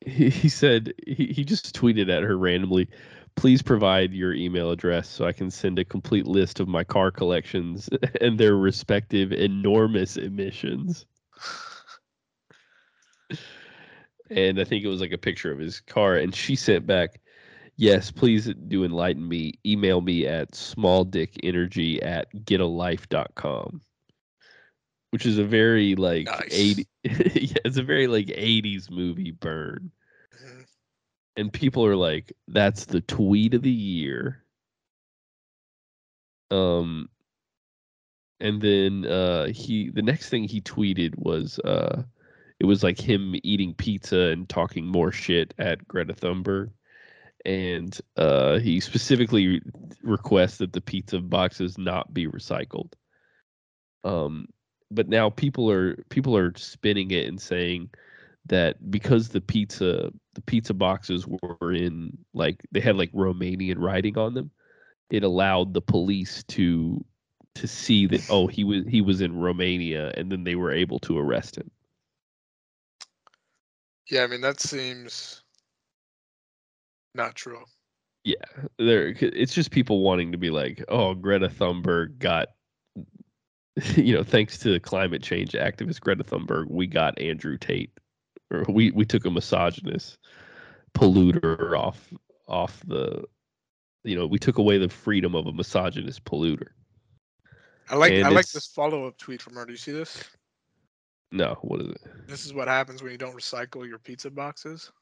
[0.05, 2.89] He, he said he, he just tweeted at her randomly
[3.35, 7.11] please provide your email address so i can send a complete list of my car
[7.11, 7.89] collections
[8.21, 11.07] and their respective enormous emissions.
[14.31, 17.21] And i think it was like a picture of his car and she sent back
[17.77, 23.81] yes please do enlighten me email me at smalldickenergy at getalife.com
[25.17, 26.49] which is a very like Nice.
[26.53, 29.91] 80 yeah, it's a very like 80s movie burn
[30.35, 30.67] Mhm.
[31.37, 34.45] and people are like that's the tweet of the year
[36.51, 37.09] um
[38.41, 42.03] and then uh he the next thing he tweeted was uh
[42.61, 46.73] it was like him eating pizza and talking more shit at Greta Thunberg
[47.47, 49.63] and uh he specifically
[50.03, 52.93] requests that the pizza boxes not be recycled
[54.05, 54.47] um
[54.91, 57.91] but now people are people are spinning it and saying
[58.47, 64.17] that because the pizza the pizza boxes were in like they had like Romanian writing
[64.17, 64.51] on them,
[65.11, 67.05] it allowed the police to
[67.55, 70.99] to see that oh he was he was in Romania and then they were able
[71.01, 71.71] to arrest him.
[74.11, 75.43] Yeah, I mean that seems
[77.15, 77.65] not true.
[78.25, 78.35] Yeah,
[78.79, 82.49] there it's just people wanting to be like, oh Greta Thunberg got
[83.97, 87.91] you know, thanks to climate change activist Greta Thunberg, we got Andrew Tate
[88.51, 90.19] or we we took a misogynist
[90.95, 92.13] polluter off
[92.49, 93.25] off the
[94.05, 96.69] you know, we took away the freedom of a misogynist polluter.
[97.91, 99.65] I like And I like this follow up tweet from her.
[99.65, 100.23] Do you see this?
[101.33, 102.01] No, what is it?
[102.29, 104.93] This is what happens when you don't recycle your pizza boxes.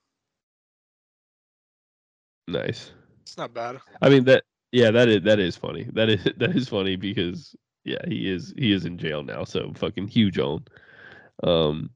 [2.48, 2.92] Nice.
[3.22, 3.78] It's not bad.
[4.02, 5.86] I mean that yeah, that is that is funny.
[5.92, 9.72] That is that is funny because yeah, he is he is in jail now, so
[9.74, 10.64] fucking huge on.
[11.42, 11.90] Um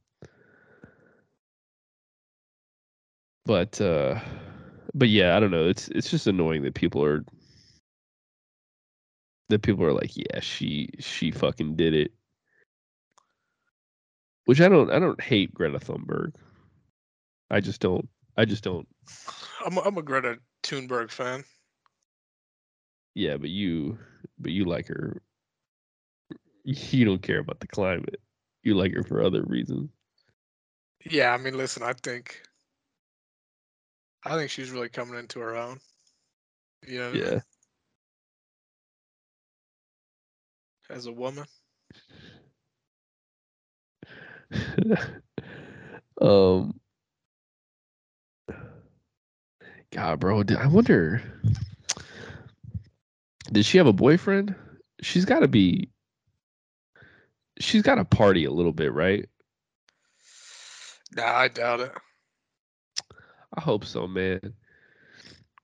[3.44, 4.20] but uh
[4.94, 5.68] but yeah, I don't know.
[5.68, 7.24] It's it's just annoying that people are
[9.48, 12.12] that people are like, yeah, she she fucking did it.
[14.44, 16.32] Which I don't I don't hate Greta Thunberg.
[17.50, 18.86] I just don't I just don't
[19.64, 21.44] I'm a, I'm a Greta Thunberg fan.
[23.14, 23.98] Yeah, but you,
[24.38, 25.20] but you like her.
[26.64, 28.20] You don't care about the climate.
[28.62, 29.90] You like her for other reasons.
[31.08, 32.42] Yeah, I mean, listen, I think
[34.24, 35.80] I think she's really coming into her own.
[36.86, 37.32] You know, what I mean?
[37.32, 37.40] Yeah.
[40.90, 41.44] as a woman.
[46.20, 46.80] um.
[49.90, 51.22] God, bro, I wonder.
[53.50, 54.54] Did she have a boyfriend?
[55.00, 55.90] She's got to be.
[57.60, 59.28] She's got to party a little bit, right?
[61.16, 61.92] Nah, I doubt it.
[63.56, 64.54] I hope so, man.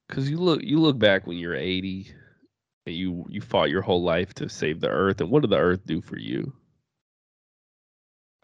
[0.08, 2.12] Cause you look you look back when you're 80
[2.86, 5.58] and you you fought your whole life to save the earth and what did the
[5.58, 6.52] earth do for you?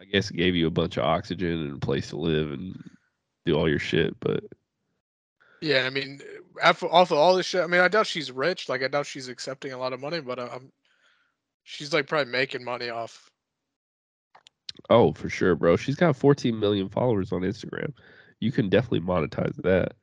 [0.01, 2.75] I guess it gave you a bunch of oxygen and a place to live and
[3.45, 4.43] do all your shit, but
[5.61, 6.21] Yeah, I mean,
[6.61, 8.67] after off of all this shit, I mean, I doubt she's rich.
[8.67, 10.71] Like, I doubt she's accepting a lot of money, but uh, I'm,
[11.63, 13.30] she's like probably making money off.
[14.89, 15.75] Oh, for sure, bro.
[15.77, 17.93] She's got 14 million followers on Instagram.
[18.39, 19.93] You can definitely monetize that.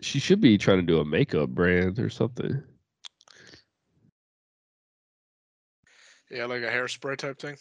[0.00, 2.62] She should be trying to do a makeup brand or something.
[6.30, 7.56] Yeah, like a hairspray type thing.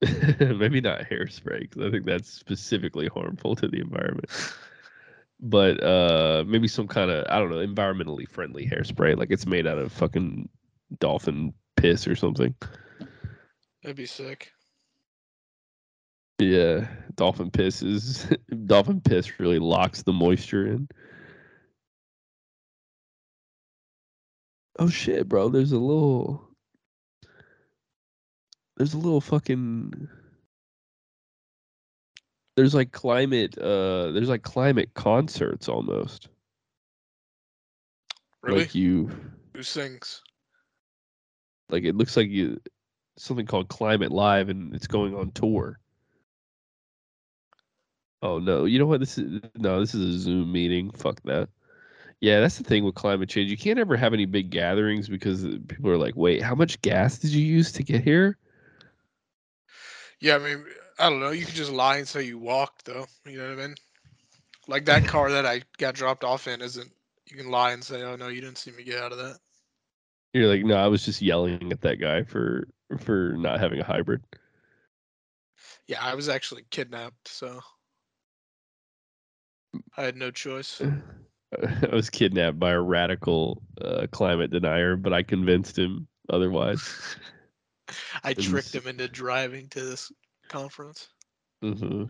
[0.58, 4.30] Maybe not hairspray because I think that's specifically harmful to the environment.
[5.40, 9.66] But uh, maybe some kind of I don't know environmentally friendly hairspray, like it's made
[9.66, 10.48] out of fucking
[11.00, 12.54] dolphin piss or something.
[13.84, 14.50] That'd be sick.
[16.38, 18.26] Yeah, dolphin piss is
[18.66, 20.88] dolphin piss really locks the moisture in.
[24.78, 25.50] Oh shit, bro!
[25.50, 26.48] There's a little,
[28.78, 30.08] there's a little fucking,
[32.56, 36.28] there's like climate, uh, there's like climate concerts almost.
[38.42, 38.60] Really?
[38.60, 39.10] Like you,
[39.54, 40.22] Who sings?
[41.68, 42.58] like it looks like you,
[43.16, 45.78] something called Climate Live, and it's going on tour.
[48.22, 48.64] Oh no!
[48.64, 49.00] You know what?
[49.00, 49.80] This is no.
[49.80, 50.90] This is a Zoom meeting.
[50.90, 51.48] Fuck that.
[52.20, 53.50] Yeah, that's the thing with climate change.
[53.50, 57.18] You can't ever have any big gatherings because people are like, "Wait, how much gas
[57.18, 58.38] did you use to get here?"
[60.20, 60.64] Yeah, I mean,
[60.98, 61.32] I don't know.
[61.32, 63.06] You can just lie and say you walked, though.
[63.26, 63.74] You know what I mean?
[64.68, 66.90] Like that car that I got dropped off in isn't.
[67.26, 69.38] You can lie and say, "Oh no, you didn't see me get out of that."
[70.32, 72.66] You're like, "No, I was just yelling at that guy for
[72.98, 74.22] for not having a hybrid."
[75.86, 77.60] Yeah, I was actually kidnapped, so
[79.96, 80.80] I had no choice.
[81.62, 87.16] I was kidnapped by a radical uh, climate denier, but I convinced him otherwise.
[88.24, 90.10] I tricked him into driving to this
[90.48, 91.08] conference.
[91.62, 92.04] hmm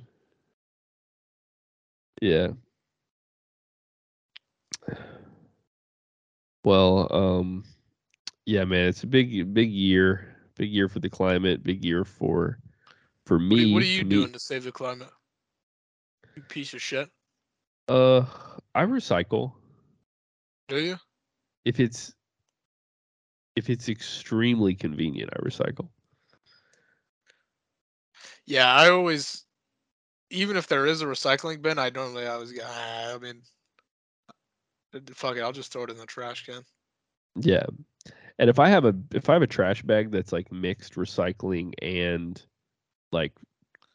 [2.23, 2.49] Yeah.
[6.65, 7.65] Well, um,
[8.47, 12.59] yeah, man, it's a big, big year, big year for the climate, big year for,
[13.27, 13.73] for me.
[13.73, 15.11] what are you to me- doing to save the climate?
[16.37, 17.09] You piece of shit.
[17.89, 18.25] Uh,
[18.75, 19.53] I recycle
[20.69, 20.97] Do you?
[21.65, 22.15] if it's,
[23.57, 25.31] if it's extremely convenient.
[25.35, 25.89] I recycle.
[28.47, 29.45] Yeah, I always,
[30.31, 32.63] even if there is a recycling bin, I normally always go.
[32.65, 33.43] Ah, I mean,
[34.95, 36.63] uh, fuck it, I'll just throw it in the trash can.
[37.37, 37.67] Yeah.
[38.39, 41.73] And if I have a if I have a trash bag that's like mixed recycling
[41.81, 42.41] and
[43.13, 43.33] like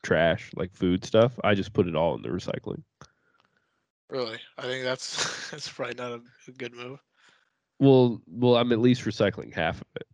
[0.04, 2.84] trash, like food stuff, I just put it all in the recycling.
[4.10, 7.00] Really, I think that's that's probably not a, a good move.
[7.80, 10.08] Well, well, I'm at least recycling half of it.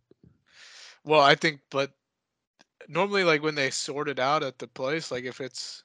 [1.04, 1.92] Well, I think, but
[2.88, 5.84] normally, like when they sort it out at the place, like if it's,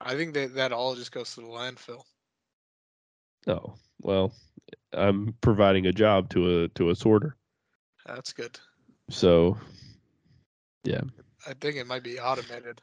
[0.00, 2.02] I think that that all just goes to the landfill.
[3.46, 4.32] Oh, well,
[4.92, 7.36] I'm providing a job to a to a sorter.
[8.06, 8.58] That's good.
[9.10, 9.58] So,
[10.84, 11.02] yeah.
[11.46, 12.80] I think it might be automated.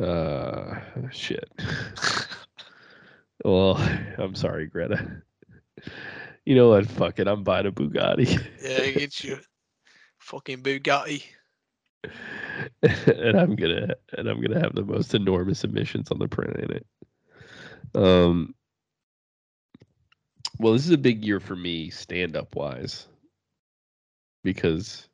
[0.00, 1.48] uh shit.
[3.44, 3.76] well,
[4.18, 5.22] I'm sorry, Greta.
[6.46, 6.86] You know what?
[6.86, 7.28] Fuck it.
[7.28, 8.26] I'm buying a Bugatti.
[8.62, 9.38] yeah, I get you
[10.18, 11.24] fucking Bugatti.
[12.82, 16.86] and I'm gonna and I'm gonna have the most enormous emissions on the planet.
[17.94, 18.54] Um.
[20.58, 23.08] Well, this is a big year for me, stand up wise,
[24.44, 25.08] because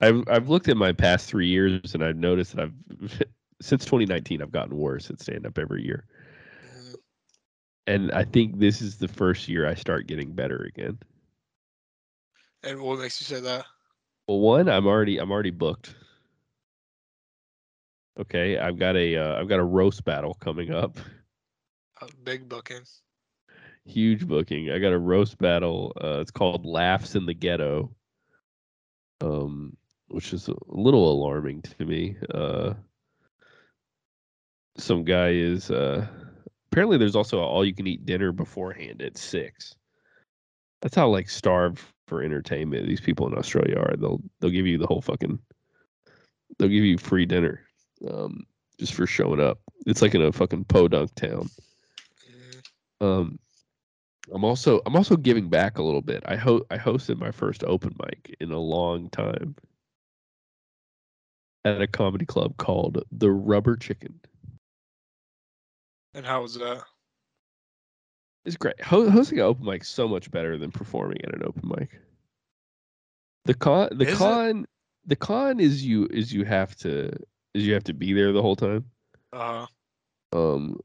[0.00, 3.22] I've I've looked at my past three years and I've noticed that I've
[3.60, 6.06] since 2019 I've gotten worse at stand up every year,
[6.62, 6.94] Mhm.
[7.86, 10.98] and I think this is the first year I start getting better again.
[12.64, 13.64] And what makes you say that?
[14.26, 15.94] Well, one, I'm already I'm already booked.
[18.18, 20.96] Okay, I've got a uh, I've got a roast battle coming up.
[22.00, 22.82] A big booking.
[23.84, 24.70] Huge booking.
[24.70, 25.92] I got a roast battle.
[26.02, 27.94] Uh, it's called Laughs in the Ghetto.
[29.20, 29.76] Um,
[30.08, 32.16] which is a little alarming to me.
[32.32, 32.74] Uh,
[34.76, 36.06] some guy is uh,
[36.70, 39.74] apparently there's also all you can eat dinner beforehand at six.
[40.82, 43.96] That's how like starved for entertainment these people in Australia are.
[43.96, 45.38] They'll they'll give you the whole fucking
[46.58, 47.62] they'll give you free dinner
[48.08, 48.46] um
[48.78, 49.58] just for showing up.
[49.86, 51.48] It's like in a fucking podunk town.
[53.00, 53.38] Um
[54.32, 56.22] I'm also I'm also giving back a little bit.
[56.26, 59.54] I ho- I hosted my first open mic in a long time
[61.64, 64.20] at a comedy club called The Rubber Chicken.
[66.14, 66.82] And how was that?
[68.44, 68.80] It's great.
[68.82, 72.00] Hosting an open mic is so much better than performing at an open mic.
[73.46, 74.18] The con, the Is it?
[74.18, 74.66] con,
[75.06, 77.08] the con is you is you have to
[77.54, 78.84] is you have to be there the whole time.
[79.32, 79.66] Uh,
[80.32, 80.80] Um,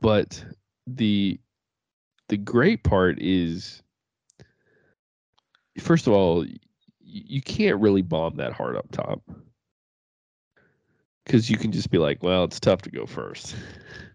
[0.00, 0.44] but
[0.86, 1.38] the
[2.28, 3.82] the great part is,
[5.78, 6.56] first of all, y-
[7.00, 9.22] you can't really bomb that hard up top
[11.24, 13.54] because you can just be like, well, it's tough to go first,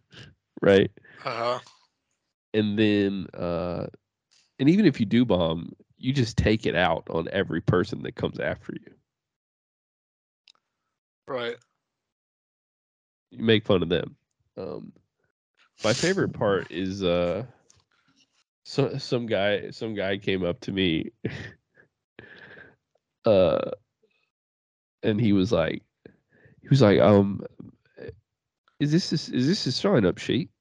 [0.61, 0.91] right?
[1.23, 1.59] uh,
[2.55, 3.87] And then, uh,
[4.59, 8.15] and even if you do bomb, you just take it out on every person that
[8.15, 8.93] comes after you.
[11.27, 11.57] right.
[13.31, 14.15] you make fun of them.
[14.55, 14.93] Um,
[15.83, 17.43] my favorite part is uh,
[18.63, 21.11] so some guy some guy came up to me,
[23.25, 23.71] uh,
[25.03, 25.83] and he was like,
[26.61, 27.43] he was like, um,
[28.79, 30.51] is this is, is this a sign up sheet?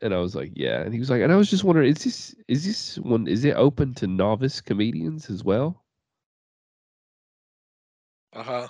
[0.00, 0.82] And I was like, yeah.
[0.82, 3.44] And he was like, and I was just wondering, is this is this one is
[3.44, 5.84] it open to novice comedians as well?
[8.32, 8.68] Uh huh.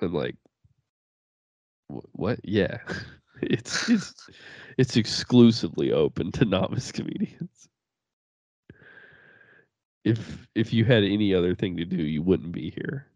[0.00, 0.36] I'm like,
[2.12, 2.40] what?
[2.44, 2.78] Yeah,
[3.42, 4.28] it's it's
[4.78, 7.68] it's exclusively open to novice comedians.
[10.04, 13.08] If if you had any other thing to do, you wouldn't be here.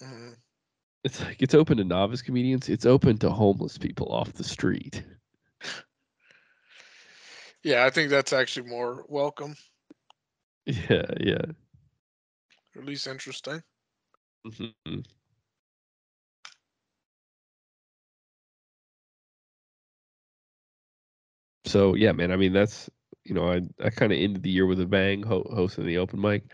[0.00, 0.34] hmm
[1.04, 2.68] It's like it's open to novice comedians.
[2.68, 5.04] It's open to homeless people off the street.
[7.64, 9.56] Yeah, I think that's actually more welcome,
[10.66, 11.46] Yeah, yeah.
[12.76, 13.62] or at least interesting.
[14.46, 15.06] Mhm.
[21.66, 22.32] So yeah, man.
[22.32, 22.90] I mean, that's
[23.24, 25.98] you know, I I kind of ended the year with a bang, ho- hosting the
[25.98, 26.44] open mic.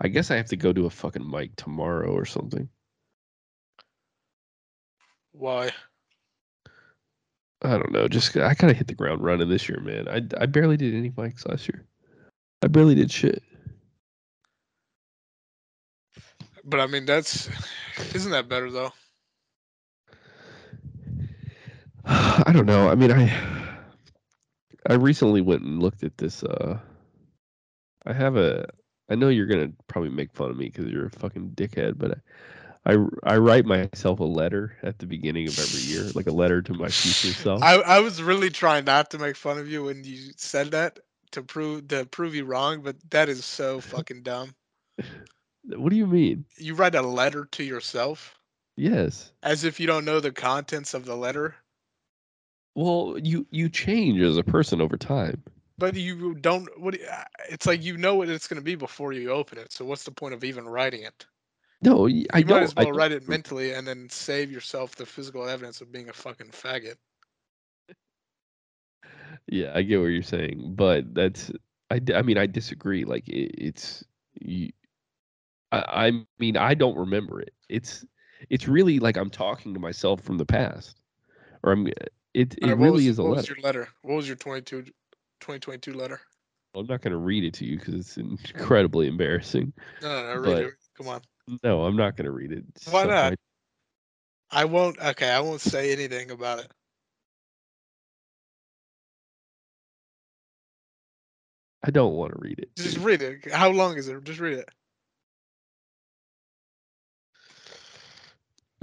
[0.00, 2.68] I guess I have to go do a fucking mic tomorrow or something.
[5.32, 5.72] Why?
[7.62, 8.08] I don't know.
[8.08, 10.08] Just I kind of hit the ground running this year, man.
[10.08, 11.84] I I barely did any mics last year.
[12.62, 13.42] I barely did shit.
[16.64, 17.48] But I mean, that's
[18.14, 18.92] isn't that better though?
[22.04, 22.88] I don't know.
[22.88, 23.30] I mean, I
[24.88, 26.42] I recently went and looked at this.
[26.42, 26.78] Uh,
[28.06, 28.66] I have a.
[29.10, 32.18] I know you're gonna probably make fun of me because you're a fucking dickhead, but
[32.86, 36.60] I, I write myself a letter at the beginning of every year, like a letter
[36.62, 37.62] to my future self.
[37.62, 41.00] I I was really trying not to make fun of you when you said that
[41.32, 44.54] to prove to prove you wrong, but that is so fucking dumb.
[45.64, 46.44] what do you mean?
[46.56, 48.38] You write a letter to yourself
[48.76, 49.32] Yes.
[49.42, 51.56] as if you don't know the contents of the letter,
[52.74, 55.42] Well, you you change as a person over time.
[55.78, 56.68] but you don't.
[56.80, 56.94] What?
[57.00, 59.72] uh, It's like you know what it's going to be before you open it.
[59.72, 61.26] So what's the point of even writing it?
[61.82, 62.48] No, I You don't.
[62.48, 66.08] might as well write it mentally and then save yourself the physical evidence of being
[66.08, 66.96] a fucking faggot.
[69.48, 71.50] Yeah, I get what you're saying, but that's
[71.90, 73.04] I, I mean I disagree.
[73.04, 74.04] Like it, it's
[74.40, 74.70] you,
[75.72, 77.52] I, I mean I don't remember it.
[77.68, 78.04] It's
[78.48, 81.00] it's really like I'm talking to myself from the past,
[81.62, 81.94] or I'm it
[82.34, 83.40] it what really was- is a what letter.
[83.40, 83.88] was your letter?
[84.02, 86.20] What was your 22, 2022 letter?
[86.76, 89.72] I'm not going to read it to you because it's incredibly embarrassing.
[90.02, 90.74] No, no, no read But- it.
[90.96, 91.20] Come on.
[91.62, 92.64] No, I'm not going to read it.
[92.76, 93.32] It's Why not?
[93.32, 93.36] I-
[94.52, 94.98] I won't.
[94.98, 96.72] Okay, I won't say anything about it.
[101.84, 102.68] I don't want to read it.
[102.76, 103.04] Just dude.
[103.04, 103.52] read it.
[103.52, 104.22] How long is it?
[104.24, 104.68] Just read it.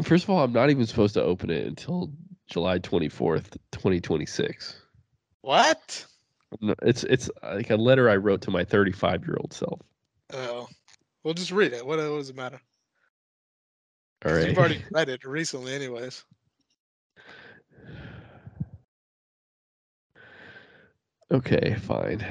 [0.03, 2.11] First of all, I'm not even supposed to open it until
[2.49, 4.75] July 24th, 2026.
[5.41, 6.05] What?
[6.61, 9.81] No, It's it's like a letter I wrote to my 35 year old self.
[10.33, 10.67] Oh,
[11.27, 11.85] well, just read it.
[11.85, 12.61] What, what does it matter?
[14.25, 14.47] All right.
[14.47, 16.23] You've already read it recently, anyways.
[21.29, 22.25] Okay, fine.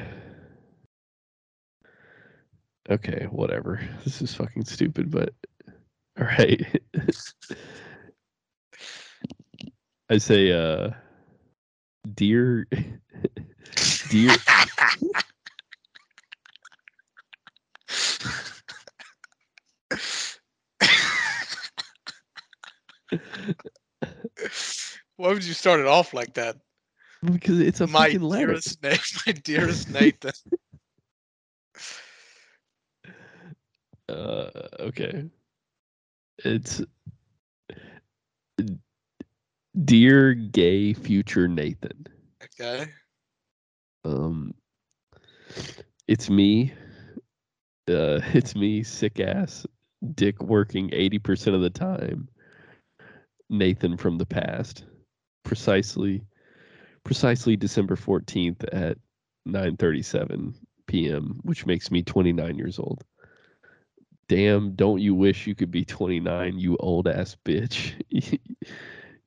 [2.89, 3.87] Okay, whatever.
[4.05, 5.35] This is fucking stupid, but
[6.19, 6.63] all right.
[10.09, 10.93] I say, uh,
[12.15, 12.67] dear,
[14.09, 14.31] dear,
[25.17, 26.57] Why would you start it off like that?
[27.33, 28.47] because it's a my fucking letter.
[28.53, 30.33] dearest Nathan, my dearest Nathan.
[34.09, 34.49] Uh,
[34.79, 35.25] okay.
[36.45, 36.81] It's
[39.85, 42.07] dear gay future Nathan.
[42.41, 42.87] Okay.
[44.05, 44.55] Um,
[46.07, 46.73] it's me.
[47.89, 49.67] Uh, it's me, sick ass,
[50.15, 52.29] dick working eighty percent of the time.
[53.49, 54.85] Nathan from the past,
[55.45, 56.23] precisely,
[57.05, 58.99] precisely December fourteenth at
[59.45, 60.55] nine thirty-seven
[60.87, 63.05] p.m., which makes me twenty-nine years old.
[64.29, 67.93] Damn, don't you wish you could be 29, you old ass bitch?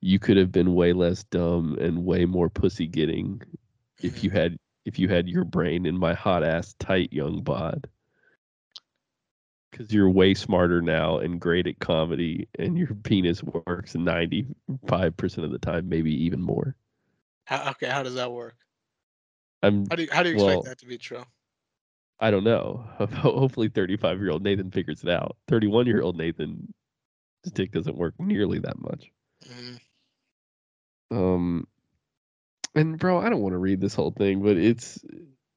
[0.02, 3.40] you could have been way less dumb and way more pussy getting
[4.02, 7.88] if you had if you had your brain in my hot ass tight young bod.
[9.72, 14.46] Cause you're way smarter now and great at comedy and your penis works 95%
[15.44, 16.74] of the time, maybe even more.
[17.44, 18.56] How, okay, how does that work?
[19.62, 21.22] I'm How do you, how do you expect Well- that to be true?
[22.22, 22.84] I don't know.
[23.14, 25.36] Hopefully, 35 year old Nathan figures it out.
[25.48, 26.70] 31 year old Nathan,
[27.44, 29.10] his dick doesn't work nearly that much.
[29.48, 29.80] Mhm.
[31.10, 31.66] Um,
[32.74, 35.02] and bro, I don't want to read this whole thing, but it's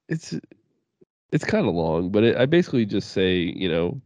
[0.08, 0.34] it's
[1.32, 2.10] it's kind of long.
[2.10, 4.00] But it, I basically just say, you know,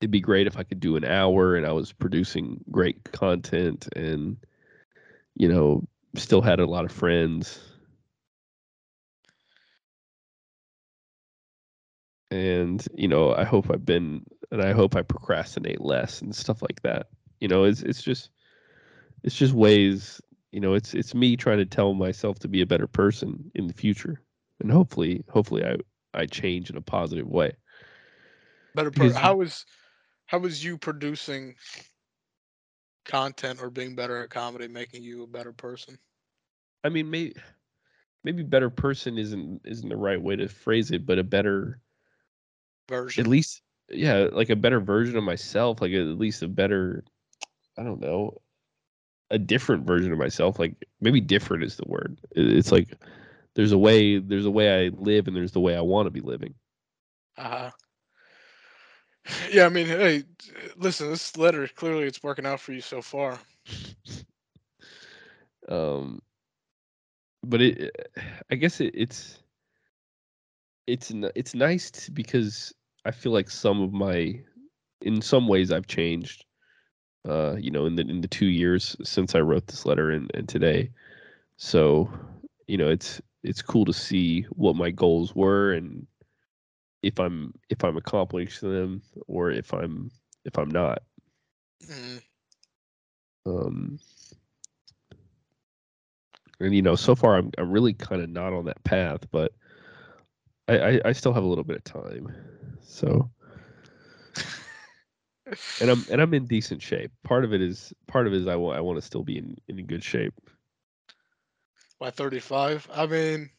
[0.00, 3.88] it'd be great if I could do an hour and I was producing great content
[3.96, 4.36] and,
[5.34, 7.60] you know, still had a lot of friends.
[12.30, 16.60] and you know i hope i've been and i hope i procrastinate less and stuff
[16.62, 17.06] like that
[17.40, 18.30] you know it's it's just
[19.22, 20.20] it's just ways
[20.52, 23.66] you know it's it's me trying to tell myself to be a better person in
[23.66, 24.20] the future
[24.60, 25.74] and hopefully hopefully i
[26.14, 27.52] i change in a positive way
[28.74, 28.90] Better.
[28.90, 29.64] Per- Because- how is
[30.26, 31.54] how is you producing
[33.04, 35.98] content or being better at comedy making you a better person?
[36.84, 37.34] i mean maybe
[38.24, 41.80] maybe better person isn't isn't the right way to phrase it but a better
[42.88, 43.24] Version.
[43.24, 47.04] at least yeah like a better version of myself like at least a better
[47.78, 48.40] i don't know
[49.30, 52.94] a different version of myself like maybe different is the word it's like
[53.58, 56.12] there's a way there's a way i live and there's the way i want to
[56.12, 56.54] be living.
[57.36, 57.70] Uh,
[59.50, 60.22] yeah, I mean, hey,
[60.76, 63.40] listen, this letter clearly it's working out for you so far.
[65.68, 66.22] um
[67.42, 67.94] but it
[68.50, 69.42] i guess it, it's
[70.86, 72.72] it's it's nice to, because
[73.04, 74.40] i feel like some of my
[75.02, 76.46] in some ways i've changed
[77.28, 80.30] uh you know in the in the two years since i wrote this letter and
[80.32, 80.90] and today.
[81.58, 82.08] So
[82.66, 86.06] you know it's it's cool to see what my goals were and
[87.02, 90.10] if i'm if i'm accomplishing them or if i'm
[90.44, 91.02] if i'm not.
[91.90, 92.22] Mm,
[93.46, 93.98] um
[96.60, 99.52] and you know so far i'm, I'm really kind of not on that path but
[100.68, 102.34] I, I i still have a little bit of time
[102.82, 103.30] so.
[105.80, 107.10] And i'm and i'm in decent shape.
[107.24, 109.38] Part of it is part of it is i want i want to still be
[109.38, 110.34] in in good shape
[111.98, 113.50] By 35, I mean,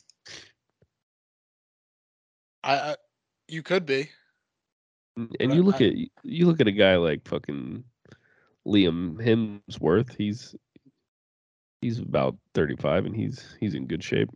[2.63, 2.95] I, I
[3.47, 4.09] you could be.
[5.39, 7.83] and you look I- at you look at a guy like fucking
[8.67, 10.55] liam hemsworth he's
[11.81, 14.29] he's about 35 and he's he's in good shape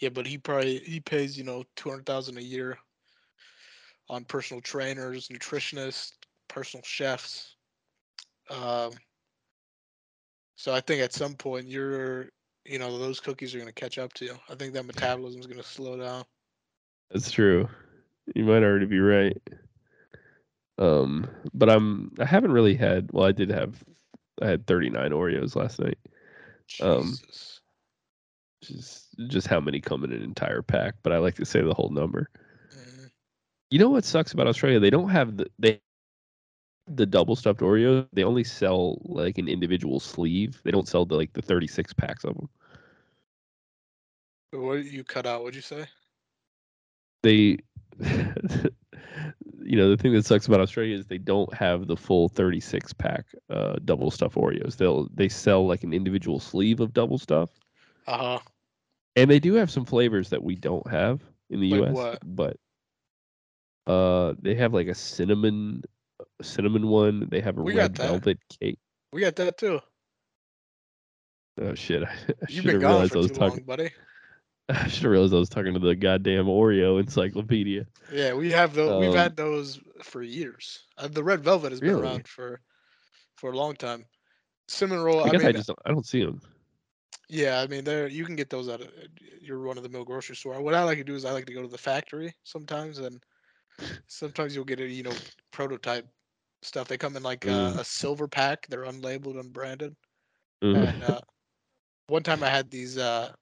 [0.00, 2.78] Yeah, but he probably he pays you know two hundred thousand a year
[4.08, 6.12] on personal trainers, nutritionists,
[6.48, 7.56] personal chefs.
[8.50, 8.92] Um,
[10.56, 12.28] so I think at some point you're
[12.68, 14.36] you know those cookies are gonna catch up to you.
[14.48, 16.24] I think that metabolism is gonna slow down.
[17.10, 17.68] That's true.
[18.34, 19.40] You might already be right.
[20.78, 23.82] Um, but I'm I haven't really had well I did have
[24.42, 25.98] I had 39 Oreos last night.
[26.80, 27.60] Um, Jesus.
[28.62, 31.74] Just just how many come in an entire pack, but I like to say the
[31.74, 32.30] whole number.
[32.74, 33.10] Mhm.
[33.70, 34.80] You know what sucks about Australia?
[34.80, 35.80] They don't have the they
[36.88, 38.02] the double stuffed Oreo.
[38.02, 40.60] They only sell like an individual sleeve.
[40.64, 42.48] They don't sell the like the 36 packs of them.
[44.52, 45.42] What you cut out?
[45.42, 45.88] What'd you say?
[47.22, 47.58] they
[49.62, 52.92] you know the thing that sucks about australia is they don't have the full 36
[52.92, 57.50] pack uh double stuff oreos they'll they sell like an individual sleeve of double stuff
[58.06, 58.40] Uh huh.
[59.16, 62.22] and they do have some flavors that we don't have in the Like us what?
[62.24, 62.58] but
[63.86, 65.82] uh they have like a cinnamon
[66.42, 68.78] cinnamon one they have a We red velvet cake
[69.12, 69.80] We got that too.
[71.60, 72.10] oh shit i,
[72.46, 73.90] You've should have realized i was talking long, buddy.
[74.68, 78.74] i should have realized i was talking to the goddamn oreo encyclopedia Yeah, we have
[78.74, 78.96] those.
[78.96, 80.84] We've Um, had those for years.
[80.96, 82.00] Uh, the red velvet has been Really?
[82.00, 82.60] around for
[83.36, 84.06] for a long time.
[84.68, 85.24] Cinnamon roll.
[85.24, 86.40] i I, guess mean, i just don't, i don't see them
[87.28, 88.88] yeah, I mean, there you can get those at a,
[89.40, 90.60] your run of the mill grocery store.
[90.60, 93.22] What I like to do is I like to go to the factory sometimes, and
[94.06, 95.12] sometimes you'll get a you know
[95.52, 96.06] prototype
[96.66, 96.88] stuff.
[96.88, 97.78] They come in like uh, Mm.
[97.78, 98.66] a silver pack.
[98.68, 99.96] They're unlabeled, unbranded.
[100.62, 100.74] Mhm.
[100.74, 101.20] And uh,
[102.08, 103.32] one time I had these uh,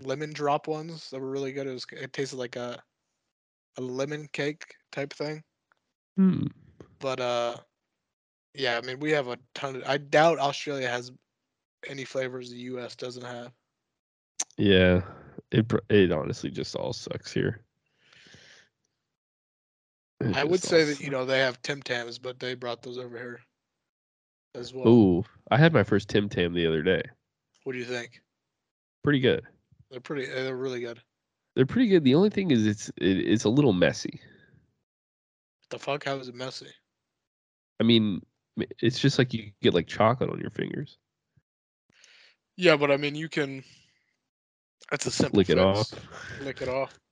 [0.00, 1.66] lemon drop ones that were really good.
[1.66, 2.82] It was it tasted like a
[3.76, 5.44] a lemon cake type thing.
[6.16, 6.46] Hmm.
[7.00, 7.56] But uh,
[8.54, 9.82] yeah, I mean we have a ton of.
[9.86, 11.12] I doubt Australia has
[11.86, 12.96] any flavors the U.S.
[12.96, 13.52] doesn't have.
[14.56, 15.02] Yeah,
[15.50, 17.64] it it honestly just all sucks here.
[20.34, 23.16] I would say that you know they have Tim Tams, but they brought those over
[23.16, 23.40] here
[24.54, 24.88] as well.
[24.88, 27.02] Ooh, I had my first Tim Tam the other day.
[27.64, 28.20] What do you think?
[29.02, 29.42] Pretty good.
[29.90, 30.30] They're pretty.
[30.30, 31.00] Eh, they're really good.
[31.54, 32.04] They're pretty good.
[32.04, 34.20] The only thing is it's it, it's a little messy.
[35.60, 36.04] What The fuck?
[36.04, 36.68] How is it messy?
[37.80, 38.22] I mean,
[38.80, 40.98] it's just like you get like chocolate on your fingers.
[42.56, 43.64] Yeah, but I mean, you can.
[44.90, 45.90] That's a simple Lick it off.
[46.42, 46.98] Lick it off.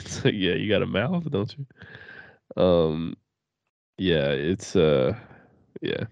[0.00, 1.64] It's like, yeah, you got a mouth, don't you?
[2.56, 3.16] Um,
[3.98, 5.16] yeah, it's uh,
[5.80, 6.04] yeah.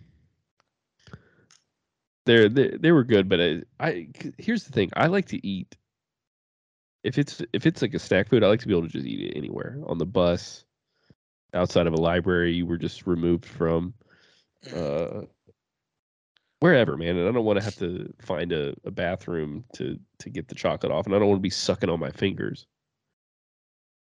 [2.25, 5.77] They're they they were good, but I, I here's the thing: I like to eat.
[7.03, 9.07] If it's if it's like a snack food, I like to be able to just
[9.07, 10.65] eat it anywhere on the bus,
[11.55, 13.95] outside of a library you were just removed from,
[14.73, 15.23] uh,
[16.61, 17.17] wherever, man.
[17.17, 20.55] And I don't want to have to find a, a bathroom to to get the
[20.55, 22.67] chocolate off, and I don't want to be sucking on my fingers.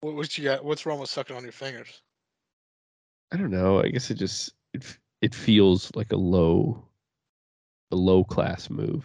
[0.03, 0.63] What, what you got?
[0.63, 2.03] What's wrong with sucking on your fingers?
[3.33, 3.81] I don't know.
[3.81, 6.85] I guess it just it it feels like a low
[7.91, 9.05] a low class move.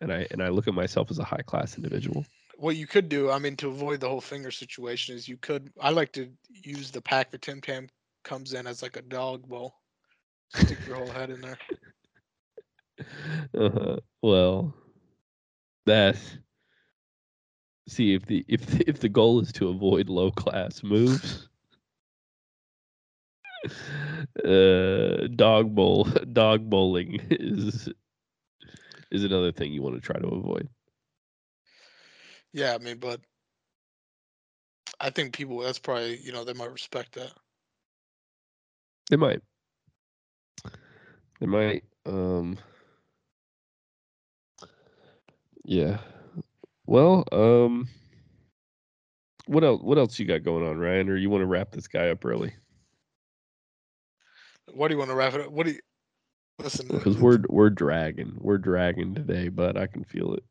[0.00, 2.24] And I and I look at myself as a high class individual.
[2.56, 5.70] What you could do, I mean, to avoid the whole finger situation, is you could.
[5.80, 7.88] I like to use the pack that Tim Tam
[8.24, 9.74] comes in as like a dog bowl.
[10.54, 11.58] Stick your whole head in there.
[13.54, 13.96] Uh-huh.
[14.22, 14.74] Well,
[15.86, 16.16] that
[17.88, 21.48] see if the if the, if the goal is to avoid low class moves,
[24.44, 27.88] uh, dog bowl dog bowling is
[29.10, 30.68] is another thing you want to try to avoid.
[32.52, 33.20] Yeah, I mean, but
[35.00, 35.60] I think people.
[35.60, 37.32] That's probably you know they might respect that.
[39.10, 39.40] They might.
[41.40, 41.84] They might.
[42.06, 42.58] Um.
[45.64, 45.98] Yeah.
[46.86, 47.24] Well.
[47.32, 47.88] Um.
[49.46, 49.82] What else?
[49.82, 51.08] What else you got going on, Ryan?
[51.08, 52.54] Or you want to wrap this guy up early?
[54.72, 55.52] What do you want to wrap it up?
[55.52, 55.80] What do you
[56.58, 56.88] listen?
[56.88, 58.36] Because we're we're dragging.
[58.40, 60.44] We're dragging today, but I can feel it.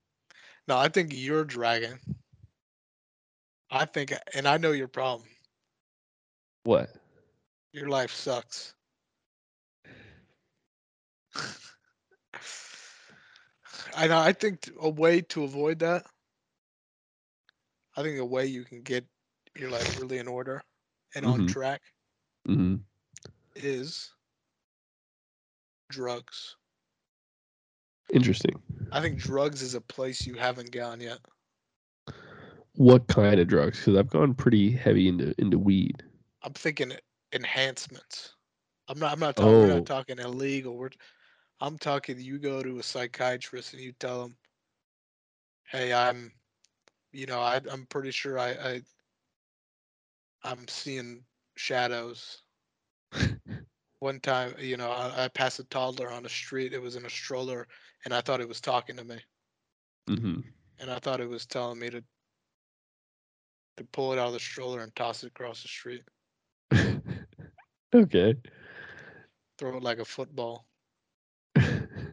[0.68, 2.00] No, I think you're dragging.
[3.72, 5.28] I think, and I know your problem.
[6.64, 6.90] What?
[7.74, 8.76] Your life sucks.
[13.96, 14.20] I know.
[14.20, 16.06] I think a way to avoid that.
[17.96, 19.06] I think a way you can get
[19.56, 20.64] your life really in order
[21.16, 21.46] and on Mhm.
[21.46, 21.82] track
[22.46, 22.76] hmm
[23.56, 24.12] is
[25.90, 26.56] drugs.
[28.14, 28.62] Interesting.
[28.92, 31.20] I think drugs is a place you haven't gone yet.
[32.76, 33.80] What kind of drugs?
[33.80, 36.04] Because I've gone pretty heavy into into weed.
[36.44, 36.94] I'm thinking
[37.34, 38.36] enhancements.
[38.88, 39.12] I'm not.
[39.14, 39.52] I'm not talking.
[39.52, 39.76] We're Oh.
[39.76, 40.78] not talking illegal.
[40.78, 40.90] We're.
[41.60, 42.20] I'm talking.
[42.20, 44.38] You go to a psychiatrist and you tell them,
[45.70, 46.32] "Hey, I'm,
[47.12, 48.82] you know, I, I'm pretty sure I, I,
[50.44, 51.24] I'm seeing
[51.56, 52.42] shadows."
[54.00, 56.74] One time, you know, I, I passed a toddler on the street.
[56.74, 57.68] It was in a stroller,
[58.04, 59.22] and I thought it was talking to me,
[60.08, 60.42] hmm
[60.80, 62.04] and I thought it was telling me to,
[63.78, 66.04] to pull it out of the stroller and toss it across the street,
[67.94, 68.36] okay.
[69.58, 70.68] throw it like a football.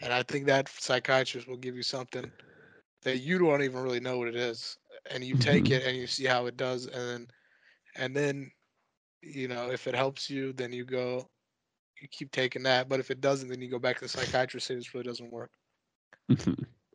[0.00, 2.32] And I think that psychiatrist will give you something
[3.02, 4.78] that you don't even really know what it is.
[5.10, 5.72] And you take Mhm.
[5.72, 7.28] it and you see how it does and then
[7.96, 8.50] and then
[9.22, 11.26] you know, if it helps you, then you go
[12.00, 12.88] you keep taking that.
[12.88, 15.04] But if it doesn't, then you go back to the psychiatrist and say this really
[15.04, 15.50] doesn't work.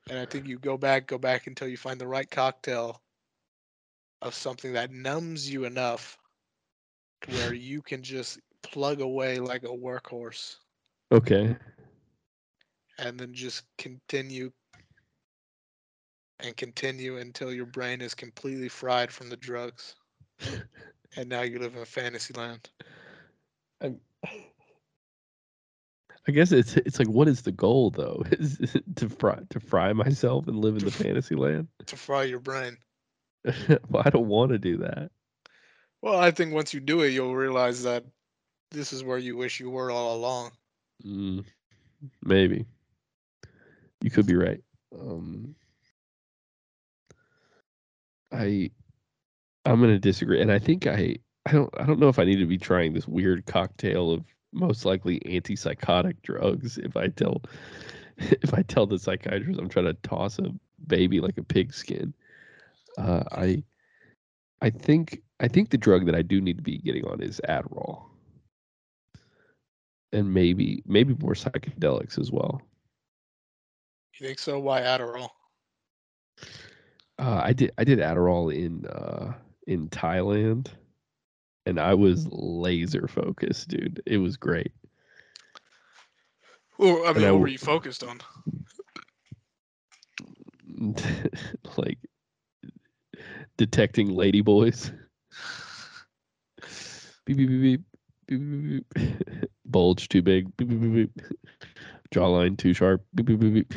[0.07, 3.01] And I think you go back, go back until you find the right cocktail
[4.21, 6.19] of something that numbs you enough
[7.29, 10.57] where you can just plug away like a workhorse
[11.11, 11.55] okay.
[12.99, 14.51] and then just continue
[16.39, 19.95] and continue until your brain is completely fried from the drugs.
[21.17, 22.69] And now you live in a fantasy land.
[23.81, 23.93] I
[26.27, 28.23] I guess it's it's like what is the goal though?
[28.31, 31.67] Is it to fry to fry myself and live in the fantasy land?
[31.85, 32.77] to fry your brain.
[33.89, 35.11] well, I don't want to do that.
[36.01, 38.05] Well, I think once you do it, you'll realize that
[38.71, 40.51] this is where you wish you were all along.
[41.05, 41.45] Mm,
[42.23, 42.65] maybe.
[44.01, 44.61] You could be right.
[44.99, 45.55] Um,
[48.31, 48.71] I
[49.65, 52.37] I'm gonna disagree, and I think I I don't I don't know if I need
[52.37, 57.41] to be trying this weird cocktail of most likely antipsychotic drugs if I tell
[58.17, 60.53] if I tell the psychiatrist I'm trying to toss a
[60.87, 62.13] baby like a pigskin.
[62.97, 63.63] Uh, I
[64.61, 67.41] I think I think the drug that I do need to be getting on is
[67.47, 68.03] Adderall,
[70.13, 72.61] and maybe maybe more psychedelics as well.
[74.19, 74.59] You think so?
[74.59, 75.29] Why Adderall?
[77.19, 79.33] Uh, I did I did Adderall in uh,
[79.67, 80.67] in Thailand,
[81.65, 84.01] and I was laser focused, dude.
[84.05, 84.71] It was great.
[86.77, 88.19] Well, I mean, I what were you focused on?
[91.77, 91.99] like
[93.57, 94.93] detecting ladyboys.
[97.25, 97.81] Beep beep beep beep
[98.27, 98.93] beep beep beep.
[98.93, 99.49] beep.
[99.65, 100.55] Bulge too big.
[100.57, 101.21] Beep beep beep beep.
[102.13, 103.05] Jawline too sharp.
[103.15, 103.73] Beep beep beep beep.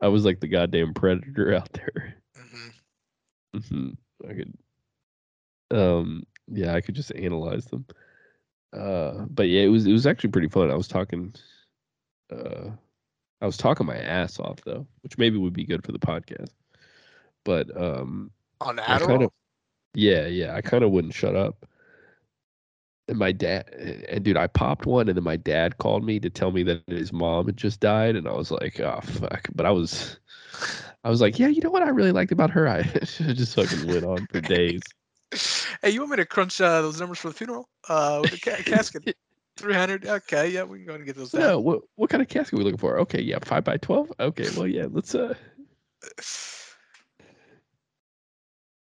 [0.00, 2.16] I was like the goddamn predator out there.
[2.36, 3.90] hmm hmm
[4.28, 4.54] I could,
[5.72, 7.86] um, yeah, I could just analyze them.
[8.72, 10.70] Uh, but yeah, it was it was actually pretty fun.
[10.70, 11.34] I was talking,
[12.32, 12.70] uh,
[13.40, 16.50] I was talking my ass off though, which maybe would be good for the podcast.
[17.44, 19.06] But um, On Adderall.
[19.06, 19.30] kind of,
[19.94, 21.66] yeah, yeah, I kind of wouldn't shut up.
[23.08, 23.68] And my dad,
[24.08, 26.82] and dude, I popped one, and then my dad called me to tell me that
[26.86, 29.48] his mom had just died, and I was like, oh fuck.
[29.54, 30.18] But I was,
[31.04, 32.68] I was like, yeah, you know what I really liked about her?
[32.68, 34.82] I just fucking went on for days.
[35.82, 37.68] Hey, you want me to crunch uh, those numbers for the funeral?
[37.88, 39.16] Uh, with the ca- casket,
[39.56, 40.06] three hundred.
[40.06, 41.42] Okay, yeah, we can go and get those down.
[41.42, 42.98] No, what what kind of casket are we looking for?
[43.00, 44.12] Okay, yeah, five by twelve.
[44.20, 45.34] Okay, well, yeah, let's uh,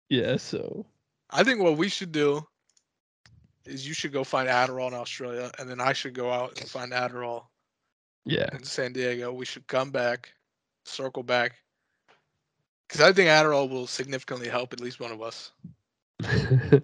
[0.09, 0.37] yeah.
[0.37, 0.85] So
[1.29, 2.45] I think what we should do
[3.65, 6.69] is you should go find Adderall in Australia, and then I should go out and
[6.69, 7.45] find Adderall
[8.25, 9.33] yeah, in San Diego.
[9.33, 10.31] We should come back,
[10.85, 11.55] circle back,
[12.87, 15.51] because I think Adderall will significantly help at least one of us.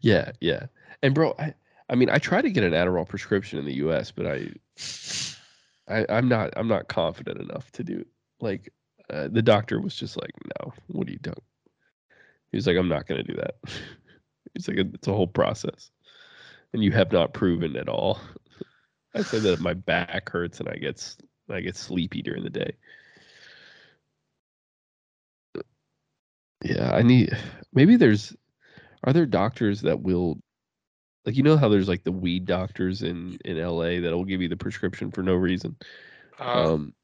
[0.00, 0.66] yeah, yeah.
[1.02, 1.54] And bro, I
[1.90, 4.48] I mean, I try to get an Adderall prescription in the U.S., but I,
[5.88, 8.04] I I'm not I'm not confident enough to do.
[8.40, 8.72] Like,
[9.10, 11.36] uh, the doctor was just like, "No, what are you doing?"
[12.50, 13.56] He was like, "I'm not going to do that."
[14.54, 15.90] He's like, "It's a whole process,
[16.72, 18.20] and you have not proven at all."
[19.14, 21.16] I said that my back hurts and I get
[21.50, 22.76] I get sleepy during the day.
[26.64, 27.36] Yeah, I need
[27.72, 28.34] maybe there's
[29.04, 30.38] are there doctors that will
[31.24, 34.48] like you know how there's like the weed doctors in in LA that'll give you
[34.48, 35.76] the prescription for no reason.
[36.38, 36.94] Uh, Um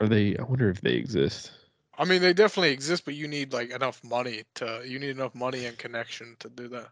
[0.00, 1.52] are they I wonder if they exist.
[1.96, 4.82] I mean, they definitely exist, but you need like enough money to.
[4.84, 6.90] You need enough money and connection to do that.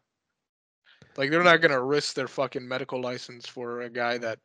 [1.17, 4.39] Like they're not gonna risk their fucking medical license for a guy that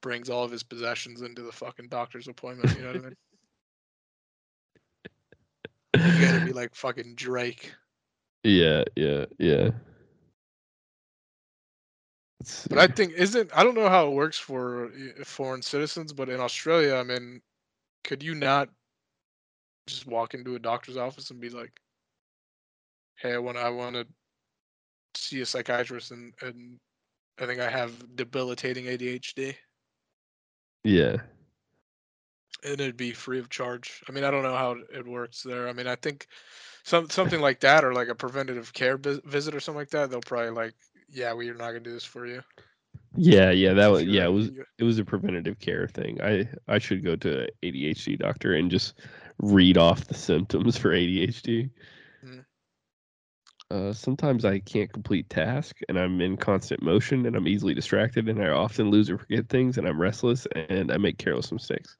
[0.00, 2.74] brings all of his possessions into the fucking doctor's appointment.
[2.74, 3.16] You know what I mean?
[6.18, 7.74] You gotta be like fucking Drake.
[8.44, 9.70] Yeah, yeah, yeah.
[12.68, 16.28] But I think isn't I don't know how it works for uh, foreign citizens, but
[16.28, 17.42] in Australia, I mean,
[18.04, 18.68] could you not
[19.86, 21.72] just walk into a doctor's office and be like,
[23.16, 24.06] "Hey, I want I want to
[25.14, 26.78] see a psychiatrist, and and
[27.38, 29.56] I think I have debilitating ADHD,"
[30.84, 31.16] yeah.
[32.64, 34.02] And it'd be free of charge.
[34.08, 35.68] I mean, I don't know how it works there.
[35.68, 36.26] I mean, I think
[36.82, 40.10] some something like that, or like a preventative care vis- visit or something like that,
[40.10, 40.74] they'll probably like,
[41.08, 42.42] "Yeah, we're not gonna do this for you."
[43.16, 46.20] Yeah, yeah, that was yeah, it was it was a preventative care thing.
[46.22, 48.94] I I should go to a ADHD doctor and just
[49.38, 51.70] read off the symptoms for ADHD.
[52.24, 52.44] Mm.
[53.70, 58.28] Uh, sometimes I can't complete tasks and I'm in constant motion and I'm easily distracted
[58.28, 61.96] and I often lose or forget things and I'm restless and I make careless mistakes.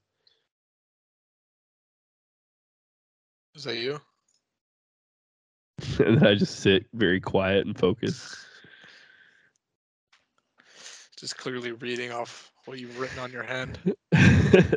[3.58, 4.00] Is that you?
[5.98, 8.36] and then I just sit very quiet and focused.
[11.18, 13.80] Just clearly reading off what you've written on your hand.
[14.14, 14.76] I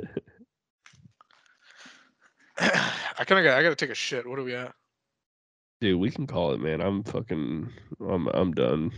[2.57, 3.59] kind of got.
[3.59, 4.27] I got to take a shit.
[4.27, 4.73] What are we at?
[5.79, 6.81] Dude, we can call it, man.
[6.81, 7.69] I'm fucking
[8.09, 8.91] I'm I'm done.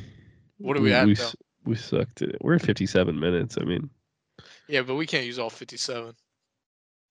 [0.60, 1.32] What are we at, We, though?
[1.66, 2.38] we sucked it.
[2.40, 3.58] We're at 57 minutes.
[3.60, 3.90] I mean,
[4.70, 6.16] Yeah, but we can't use all 57.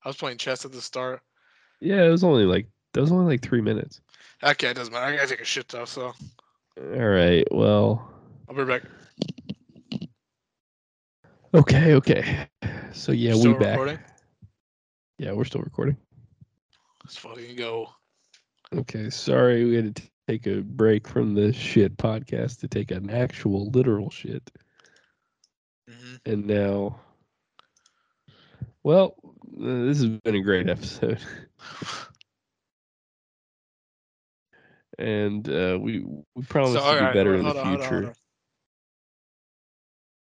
[0.03, 1.21] I was playing chess at the start.
[1.83, 4.01] Yeah, it was only like that was only like three minutes.
[4.43, 5.05] Okay, it doesn't matter.
[5.13, 6.13] I gotta take a shit though, so
[6.79, 7.47] All right.
[7.51, 8.09] Well,
[8.49, 8.83] I'll be back.
[11.53, 12.47] okay, okay.
[12.93, 13.71] So yeah, Still we back.
[13.71, 13.99] recording?
[15.19, 15.97] Yeah, we're still recording.
[17.03, 17.89] Let's fucking go.
[18.75, 22.91] Okay, sorry we had to t- take a break from the shit podcast to take
[22.91, 24.49] an actual literal shit,
[25.87, 26.99] hmm and now,
[28.83, 29.15] well,
[29.57, 31.19] this has been a great episode,
[34.99, 36.03] and uh, we
[36.35, 38.07] we promise So, to do alright, better in on, the hold on, hold future.
[38.07, 38.13] on.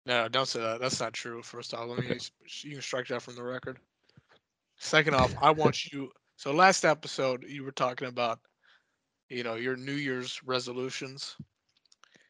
[0.07, 0.81] No, don't say that.
[0.81, 1.43] That's not true.
[1.43, 2.07] First off, let me.
[2.07, 2.19] Okay.
[2.63, 3.79] You can strike that from the record.
[4.79, 6.11] Second off, I want you.
[6.37, 8.41] So last episode, you were talking about,
[9.29, 11.37] you know, your New Year's resolutions.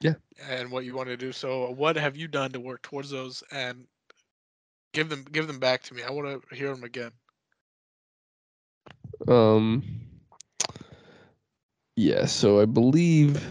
[0.01, 0.15] Yeah.
[0.49, 1.33] And what you want to do.
[1.33, 3.43] So, what have you done to work towards those?
[3.53, 3.87] And
[4.93, 6.03] give them, give them back to me.
[6.03, 7.13] I want to hear them again.
[9.31, 9.85] Um.
[11.97, 13.47] Yeah, so I believe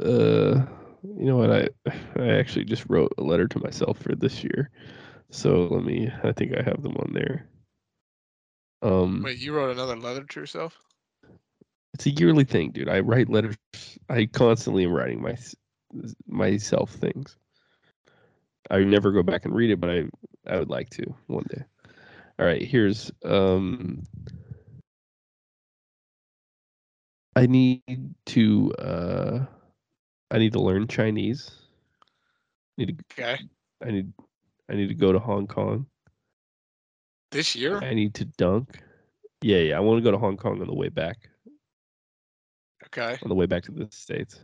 [0.00, 0.64] uh
[1.04, 1.50] You know what?
[1.50, 1.68] I
[2.16, 4.70] I actually just wrote a letter to myself for this year.
[5.30, 6.10] So let me.
[6.24, 7.48] I think I have them on there.
[8.82, 10.80] Um, Wait, you wrote another letter to yourself?
[11.94, 12.88] it's a yearly thing, dude.
[12.88, 13.56] I write letters.
[14.08, 15.36] I constantly am writing my
[16.26, 17.36] myself things.
[18.70, 20.04] I never go back and read it, but I
[20.46, 21.64] I would like to one day.
[22.38, 24.02] All right, here's um
[27.36, 29.46] I need to uh
[30.30, 31.50] I need to learn Chinese.
[32.78, 33.38] Need to Okay.
[33.84, 34.12] I need
[34.70, 35.86] I need to go to Hong Kong.
[37.30, 37.78] This year?
[37.78, 38.80] I need to dunk.
[39.42, 39.76] Yeah, yeah.
[39.76, 41.28] I want to go to Hong Kong on the way back.
[42.86, 43.18] Okay.
[43.22, 44.40] On the way back to the States.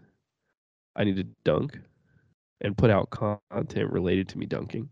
[0.96, 1.78] I need to dunk
[2.60, 4.88] and put out content related to me dunking.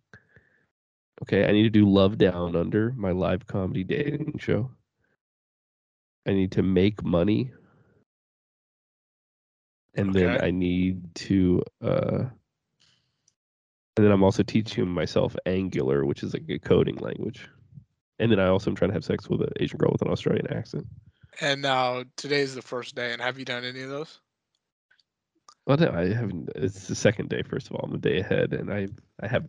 [1.23, 4.71] Okay, I need to do Love Down Under, my live comedy dating show.
[6.27, 7.51] I need to make money.
[9.95, 12.24] And then I need to uh
[13.97, 17.49] and then I'm also teaching myself Angular, which is like a coding language.
[18.20, 20.09] And then I also am trying to have sex with an Asian girl with an
[20.09, 20.86] Australian accent.
[21.41, 24.20] And now today's the first day, and have you done any of those?
[25.66, 26.51] Well, no, I haven't.
[26.55, 27.43] It's the second day.
[27.43, 28.89] First of all, I'm a day ahead, and I
[29.20, 29.47] I have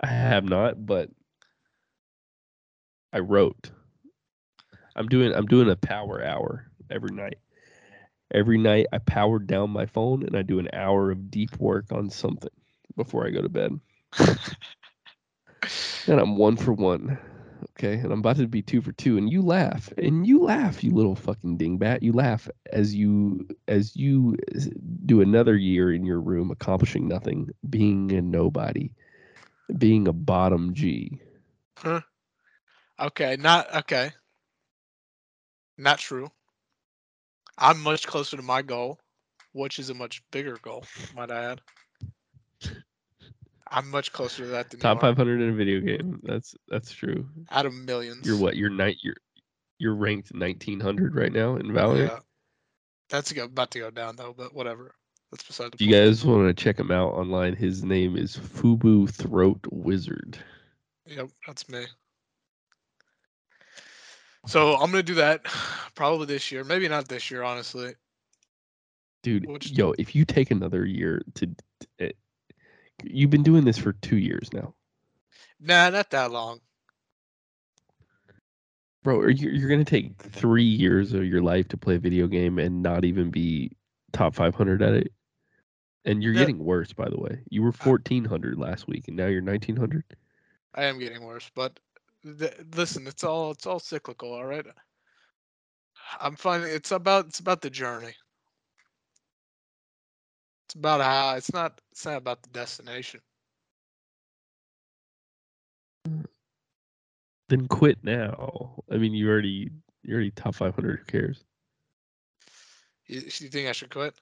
[0.00, 1.10] I have not, but
[3.12, 3.70] I wrote.
[4.96, 7.38] I'm doing I'm doing a power hour every night.
[8.34, 11.92] Every night I power down my phone and I do an hour of deep work
[11.92, 12.50] on something
[12.96, 13.80] before I go to bed.
[16.06, 17.18] And I'm one for one.
[17.72, 17.94] Okay.
[17.94, 19.16] And I'm about to be two for two.
[19.18, 19.92] And you laugh.
[19.98, 22.02] And you laugh, you little fucking dingbat.
[22.02, 24.36] You laugh as you as you
[25.06, 28.90] do another year in your room accomplishing nothing, being a nobody,
[29.78, 31.20] being a bottom G.
[33.00, 34.12] Okay, not okay.
[35.78, 36.30] Not true.
[37.58, 38.98] I'm much closer to my goal,
[39.52, 40.84] which is a much bigger goal,
[41.14, 41.60] might I add.
[43.70, 45.12] I'm much closer to that than Top you are.
[45.14, 46.20] 500 in a video game.
[46.22, 47.28] That's that's true.
[47.50, 48.26] out of millions.
[48.26, 48.56] You're what?
[48.56, 48.98] You're night.
[49.02, 49.16] You're
[49.78, 52.08] you're ranked 1900 right now in Valorant.
[52.08, 52.18] Yeah.
[53.10, 54.94] That's about to go down though, but whatever.
[55.30, 56.04] That's beside the If you point.
[56.06, 60.38] guys want to check him out online, his name is Fubu Throat Wizard.
[61.06, 61.84] Yep, that's me.
[64.46, 65.44] So I'm gonna do that
[65.94, 66.64] probably this year.
[66.64, 67.94] Maybe not this year, honestly.
[69.22, 71.46] Dude, Which- yo, if you take another year to,
[71.98, 72.16] it,
[73.00, 74.74] eh, you've been doing this for two years now,
[75.60, 76.60] Nah, not that long.
[79.02, 79.18] bro.
[79.20, 82.58] Are you you're gonna take three years of your life to play a video game
[82.58, 83.72] and not even be
[84.12, 85.12] top 500 at it?
[86.04, 87.40] And you're getting worse, by the way.
[87.48, 90.04] You were 1400 last week, and now you're 1900.
[90.74, 91.80] I am getting worse, but
[92.24, 94.66] th- listen, it's all it's all cyclical, all right.
[96.20, 98.14] I'm finding it's about it's about the journey.
[100.66, 103.20] It's about how it's not it's not about the destination.
[106.08, 106.26] Mm.
[107.48, 108.82] Then quit now.
[108.90, 109.70] I mean, you already
[110.02, 110.98] you're already top 500.
[110.98, 111.44] Who cares?
[113.06, 114.14] You, you think I should quit?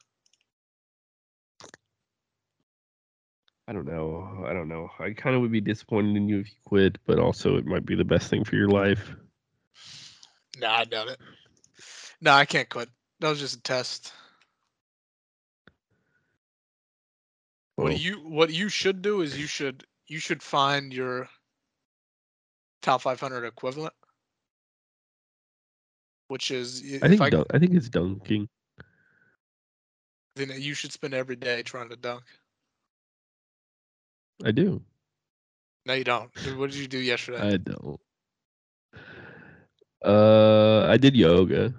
[3.73, 4.45] I don't know.
[4.47, 4.91] I don't know.
[4.99, 7.87] I kind of would be disappointed in you if you quit, but also it might
[7.87, 9.15] be the best thing for your life.
[10.59, 11.19] Nah, I doubt it.
[12.21, 12.91] No, I can't quit.
[13.21, 14.13] That was just a test.
[17.79, 21.31] Well, What you what you should do is you should you should find your
[22.83, 23.95] top 500 equivalent,
[26.29, 28.51] which is I think I, dun- I think it's dunking.
[30.37, 32.25] then you should spend every day trying to dunk.
[34.45, 34.83] I do.
[35.87, 36.31] No, you don't.
[36.57, 37.41] What did you do yesterday?
[37.41, 38.01] I don't.
[40.05, 41.73] Uh, I did yoga.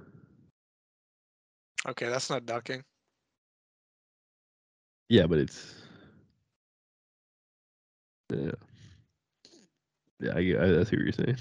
[1.87, 2.83] okay, that's not dunking.
[5.09, 5.75] Yeah, but it's
[8.31, 8.51] yeah.
[10.19, 11.37] Yeah, I, I, see what you're saying.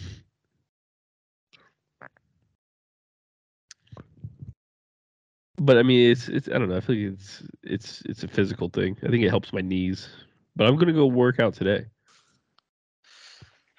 [5.59, 6.77] But I mean, it's it's I don't know.
[6.77, 8.97] I feel like it's it's it's a physical thing.
[9.05, 10.09] I think it helps my knees.
[10.57, 11.87] But I'm gonna go work out today.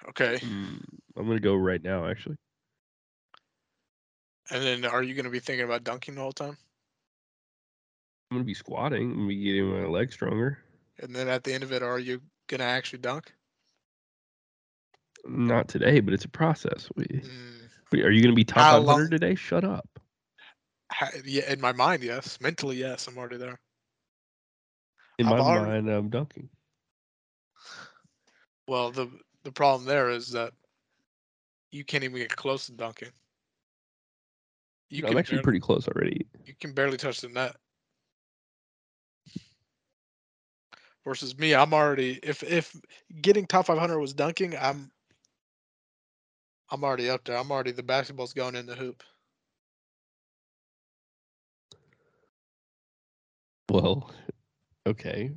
[0.08, 0.84] Okay, Mm,
[1.16, 2.36] I'm gonna go right now, actually.
[4.50, 6.58] and then are you going to be thinking about dunking the whole time?
[8.30, 9.10] I'm gonna be squatting.
[9.12, 10.58] I'm gonna be getting my legs stronger.
[10.98, 13.32] And then at the end of it, are you going to actually dunk?
[15.26, 16.90] Not today, but it's a process.
[16.94, 19.34] We, Mm, wait, are you gonna be top How 500 long- today?
[19.34, 19.88] Shut up.
[20.92, 22.38] ha- yeah, in my mind, yes.
[22.42, 23.08] Mentally, yes.
[23.08, 23.58] I'm already there.
[25.18, 26.50] In I've my already- mind, I'm dunking.
[28.66, 29.10] Well, the
[29.42, 30.52] the problem there is that
[31.70, 33.10] you can't even get close to dunking.
[34.90, 36.26] You I'm can actually barely, pretty close already.
[36.44, 37.56] you can barely touch the net.
[41.04, 41.54] versus me.
[41.54, 42.74] I'm already if if
[43.20, 44.90] getting top 500 was dunking, I'm
[46.70, 47.36] I'm already up there.
[47.36, 49.02] I'm already the basketball's going in the hoop.
[53.70, 54.10] Well,
[54.86, 55.30] okay.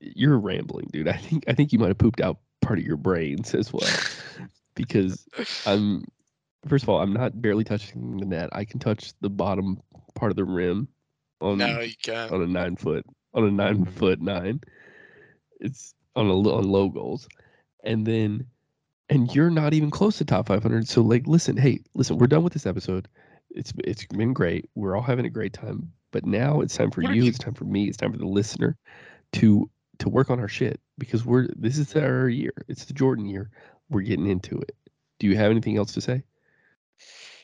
[0.00, 1.08] You're rambling, dude.
[1.08, 3.88] I think I think you might have pooped out part of your brains as well.
[4.74, 5.26] because
[5.66, 6.04] I'm
[6.66, 8.50] first of all, I'm not barely touching the net.
[8.52, 9.80] I can touch the bottom
[10.14, 10.88] part of the rim
[11.40, 12.32] on No, you can't.
[12.32, 13.92] on a nine foot on a nine mm-hmm.
[13.92, 14.60] foot nine.
[15.60, 17.28] It's on a on low goals,
[17.84, 18.46] and then
[19.08, 20.88] and you're not even close to top 500.
[20.88, 23.08] So like, listen, hey, listen, we're done with this episode.
[23.50, 24.68] It's it's been great.
[24.74, 25.92] We're all having a great time.
[26.12, 27.22] But now it's time for you.
[27.22, 27.88] you- It's time for me.
[27.88, 28.76] It's time for the listener
[29.34, 32.52] to to work on our shit because we're this is our year.
[32.68, 33.50] It's the Jordan year.
[33.88, 34.74] We're getting into it.
[35.18, 36.22] Do you have anything else to say?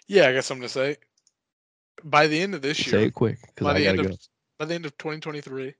[0.08, 0.96] Yeah, I guess I'm gonna say.
[2.04, 4.14] By the end of this Say year, it quick because by I gotta end go.
[4.14, 4.20] of
[4.58, 5.74] by the end of 2023,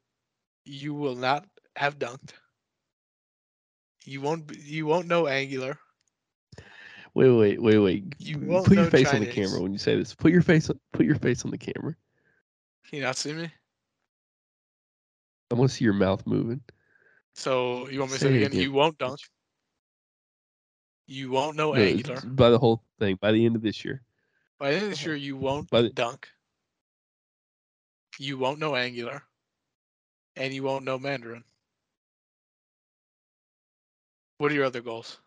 [0.65, 1.47] you will not
[1.77, 2.33] have dunked.
[4.05, 4.51] You won't.
[4.57, 5.79] You won't know angular.
[7.15, 8.15] Wait, wait, wait, wait.
[8.19, 10.15] You Put won't your know face on the camera when you say this.
[10.15, 10.71] Put your face.
[10.71, 11.95] on- Put your face on the camera.
[12.89, 13.51] Can you not see me?
[15.53, 16.63] I want to see your mouth moving.
[17.35, 18.47] So you want me to Say say it again?
[18.53, 18.61] again.
[18.63, 19.21] You won't dunk.
[21.07, 22.21] You won't know No, angular.
[22.25, 23.17] by the whole thing.
[23.21, 24.03] By the end of this year.
[24.59, 26.29] By the end of this year, you won't By the- dunk.
[28.19, 29.23] You won't know angular.
[30.37, 31.45] And you won't know Mandarin.
[34.39, 35.19] What are your other goals?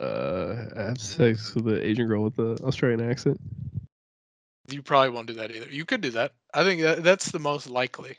[0.00, 3.40] Uh, have sex with the Asian girl with the Australian accent.
[4.72, 5.68] You probably won't do that either.
[5.68, 6.32] You could do that.
[6.54, 8.18] I think that, that's the most likely.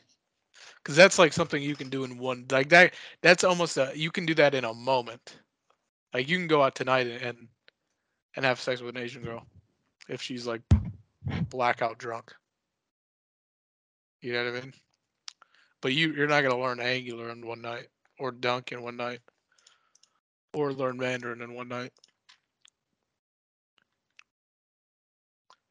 [0.78, 2.94] Because that's like something you can do in one like that.
[3.22, 5.36] That's almost a you can do that in a moment.
[6.12, 7.48] Like you can go out tonight and
[8.36, 9.46] and, have sex with an Asian girl
[10.08, 10.62] if she's like
[11.50, 12.32] blackout drunk.
[14.20, 14.74] You know what I mean?
[15.80, 17.88] But you you're not gonna learn Angular in one night
[18.18, 19.20] or Dunk in one night
[20.52, 21.92] or learn Mandarin in one night.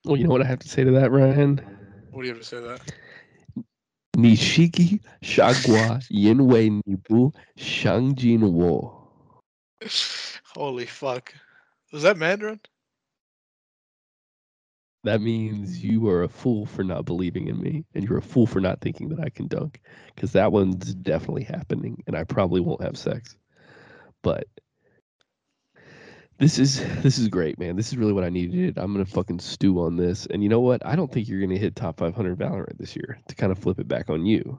[0.06, 1.62] Well, you know what I have to say to that, Ryan?
[2.12, 2.94] What do you have to say to that?
[4.18, 9.08] Nishiki Shagwa Yinwei Nibu Shangjin Wo.
[10.56, 11.34] Holy fuck!
[11.94, 12.60] Was that Mandarin?
[15.04, 18.46] That means you are a fool for not believing in me, and you're a fool
[18.46, 19.82] for not thinking that I can dunk,
[20.14, 23.36] because that one's definitely happening, and I probably won't have sex.
[24.22, 24.48] But
[26.42, 27.76] this is this is great, man.
[27.76, 28.80] This is really what I needed.
[28.80, 30.84] I'm gonna fucking stew on this, and you know what?
[30.84, 33.20] I don't think you're gonna hit top 500 Valorant this year.
[33.28, 34.58] To kind of flip it back on you,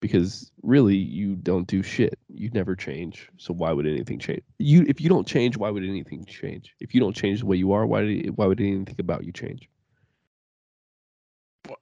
[0.00, 2.18] because really you don't do shit.
[2.28, 4.42] You never change, so why would anything change?
[4.58, 6.74] You if you don't change, why would anything change?
[6.80, 9.32] If you don't change the way you are, why did, why would anything about you
[9.32, 9.70] change?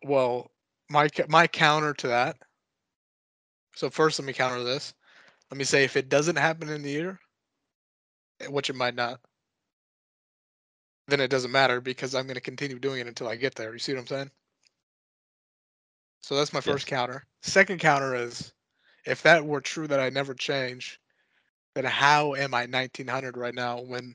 [0.05, 0.53] Well,
[0.89, 2.37] my my counter to that.
[3.75, 4.95] So first, let me counter this.
[5.51, 7.19] Let me say if it doesn't happen in the year,
[8.49, 9.19] which it might not,
[11.11, 13.73] then it doesn't matter because I'm going to continue doing it until I get there.
[13.73, 14.31] You see what I'm saying?
[16.23, 17.25] So that's my first counter.
[17.43, 18.53] Second counter is
[19.07, 21.01] if that were true that I never change,
[21.75, 24.15] then how am I 1900 right now when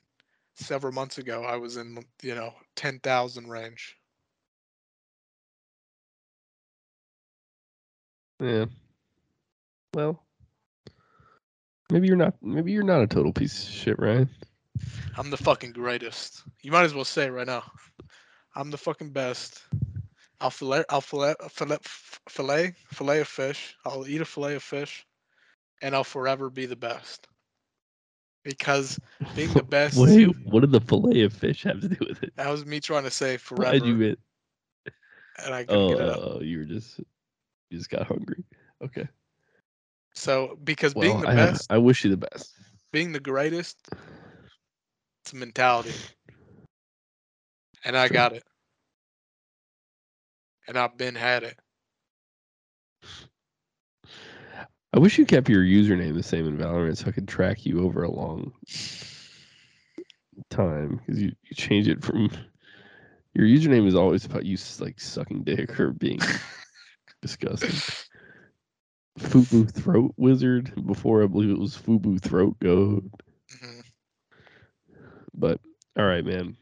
[0.56, 3.98] several months ago I was in, you know, 10,000 range?
[8.40, 8.66] Yeah.
[9.94, 10.22] Well,
[11.90, 12.36] maybe you're not.
[12.42, 14.30] Maybe you're not a total piece of shit, Ryan.
[15.16, 16.44] I'm the fucking greatest.
[16.62, 17.64] You might as well say it right now.
[18.56, 19.64] I'm the fucking best.
[20.40, 21.78] I'll fillet, I'll fillet, fillet,
[22.30, 23.76] fillet, fillet of fish.
[23.86, 25.06] I'll eat a fillet of fish,
[25.82, 27.28] and I'll forever be the best.
[28.44, 29.00] Because
[29.34, 32.34] being the best, Wait, what did the fillet of fish have to do with it?
[32.36, 34.20] that was me trying to say forever, Why'd you get?
[35.38, 36.22] and I couldn't Oh, get it up.
[36.38, 37.00] oh, you were just,
[37.70, 38.44] you just got hungry.
[38.84, 39.08] Okay.
[40.16, 42.54] So because Well, being the I, best, I wish you the best.
[42.92, 43.90] being the greatest,
[45.26, 45.92] it's mentality,
[47.84, 48.44] and I got it,
[50.68, 51.58] and I've been had it.
[54.94, 57.84] I wish you kept your username the same in Valorant so I could track you
[57.84, 58.54] over a long
[60.52, 62.30] time because you, you change it from
[63.34, 66.20] your username is always about you like sucking dick or being
[67.22, 67.76] disgusting.
[69.20, 70.86] Fubu Throat Wizard.
[70.86, 73.06] Before I believe it was Fubu Throat Goat.
[73.50, 73.85] Mhm.
[75.38, 75.60] But
[75.98, 76.58] all right, man.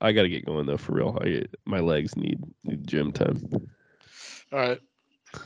[0.00, 1.18] I got to get going though for real.
[1.20, 3.48] I my legs need need gym time.
[4.52, 4.80] All right.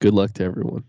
[0.00, 0.84] Good luck to everyone.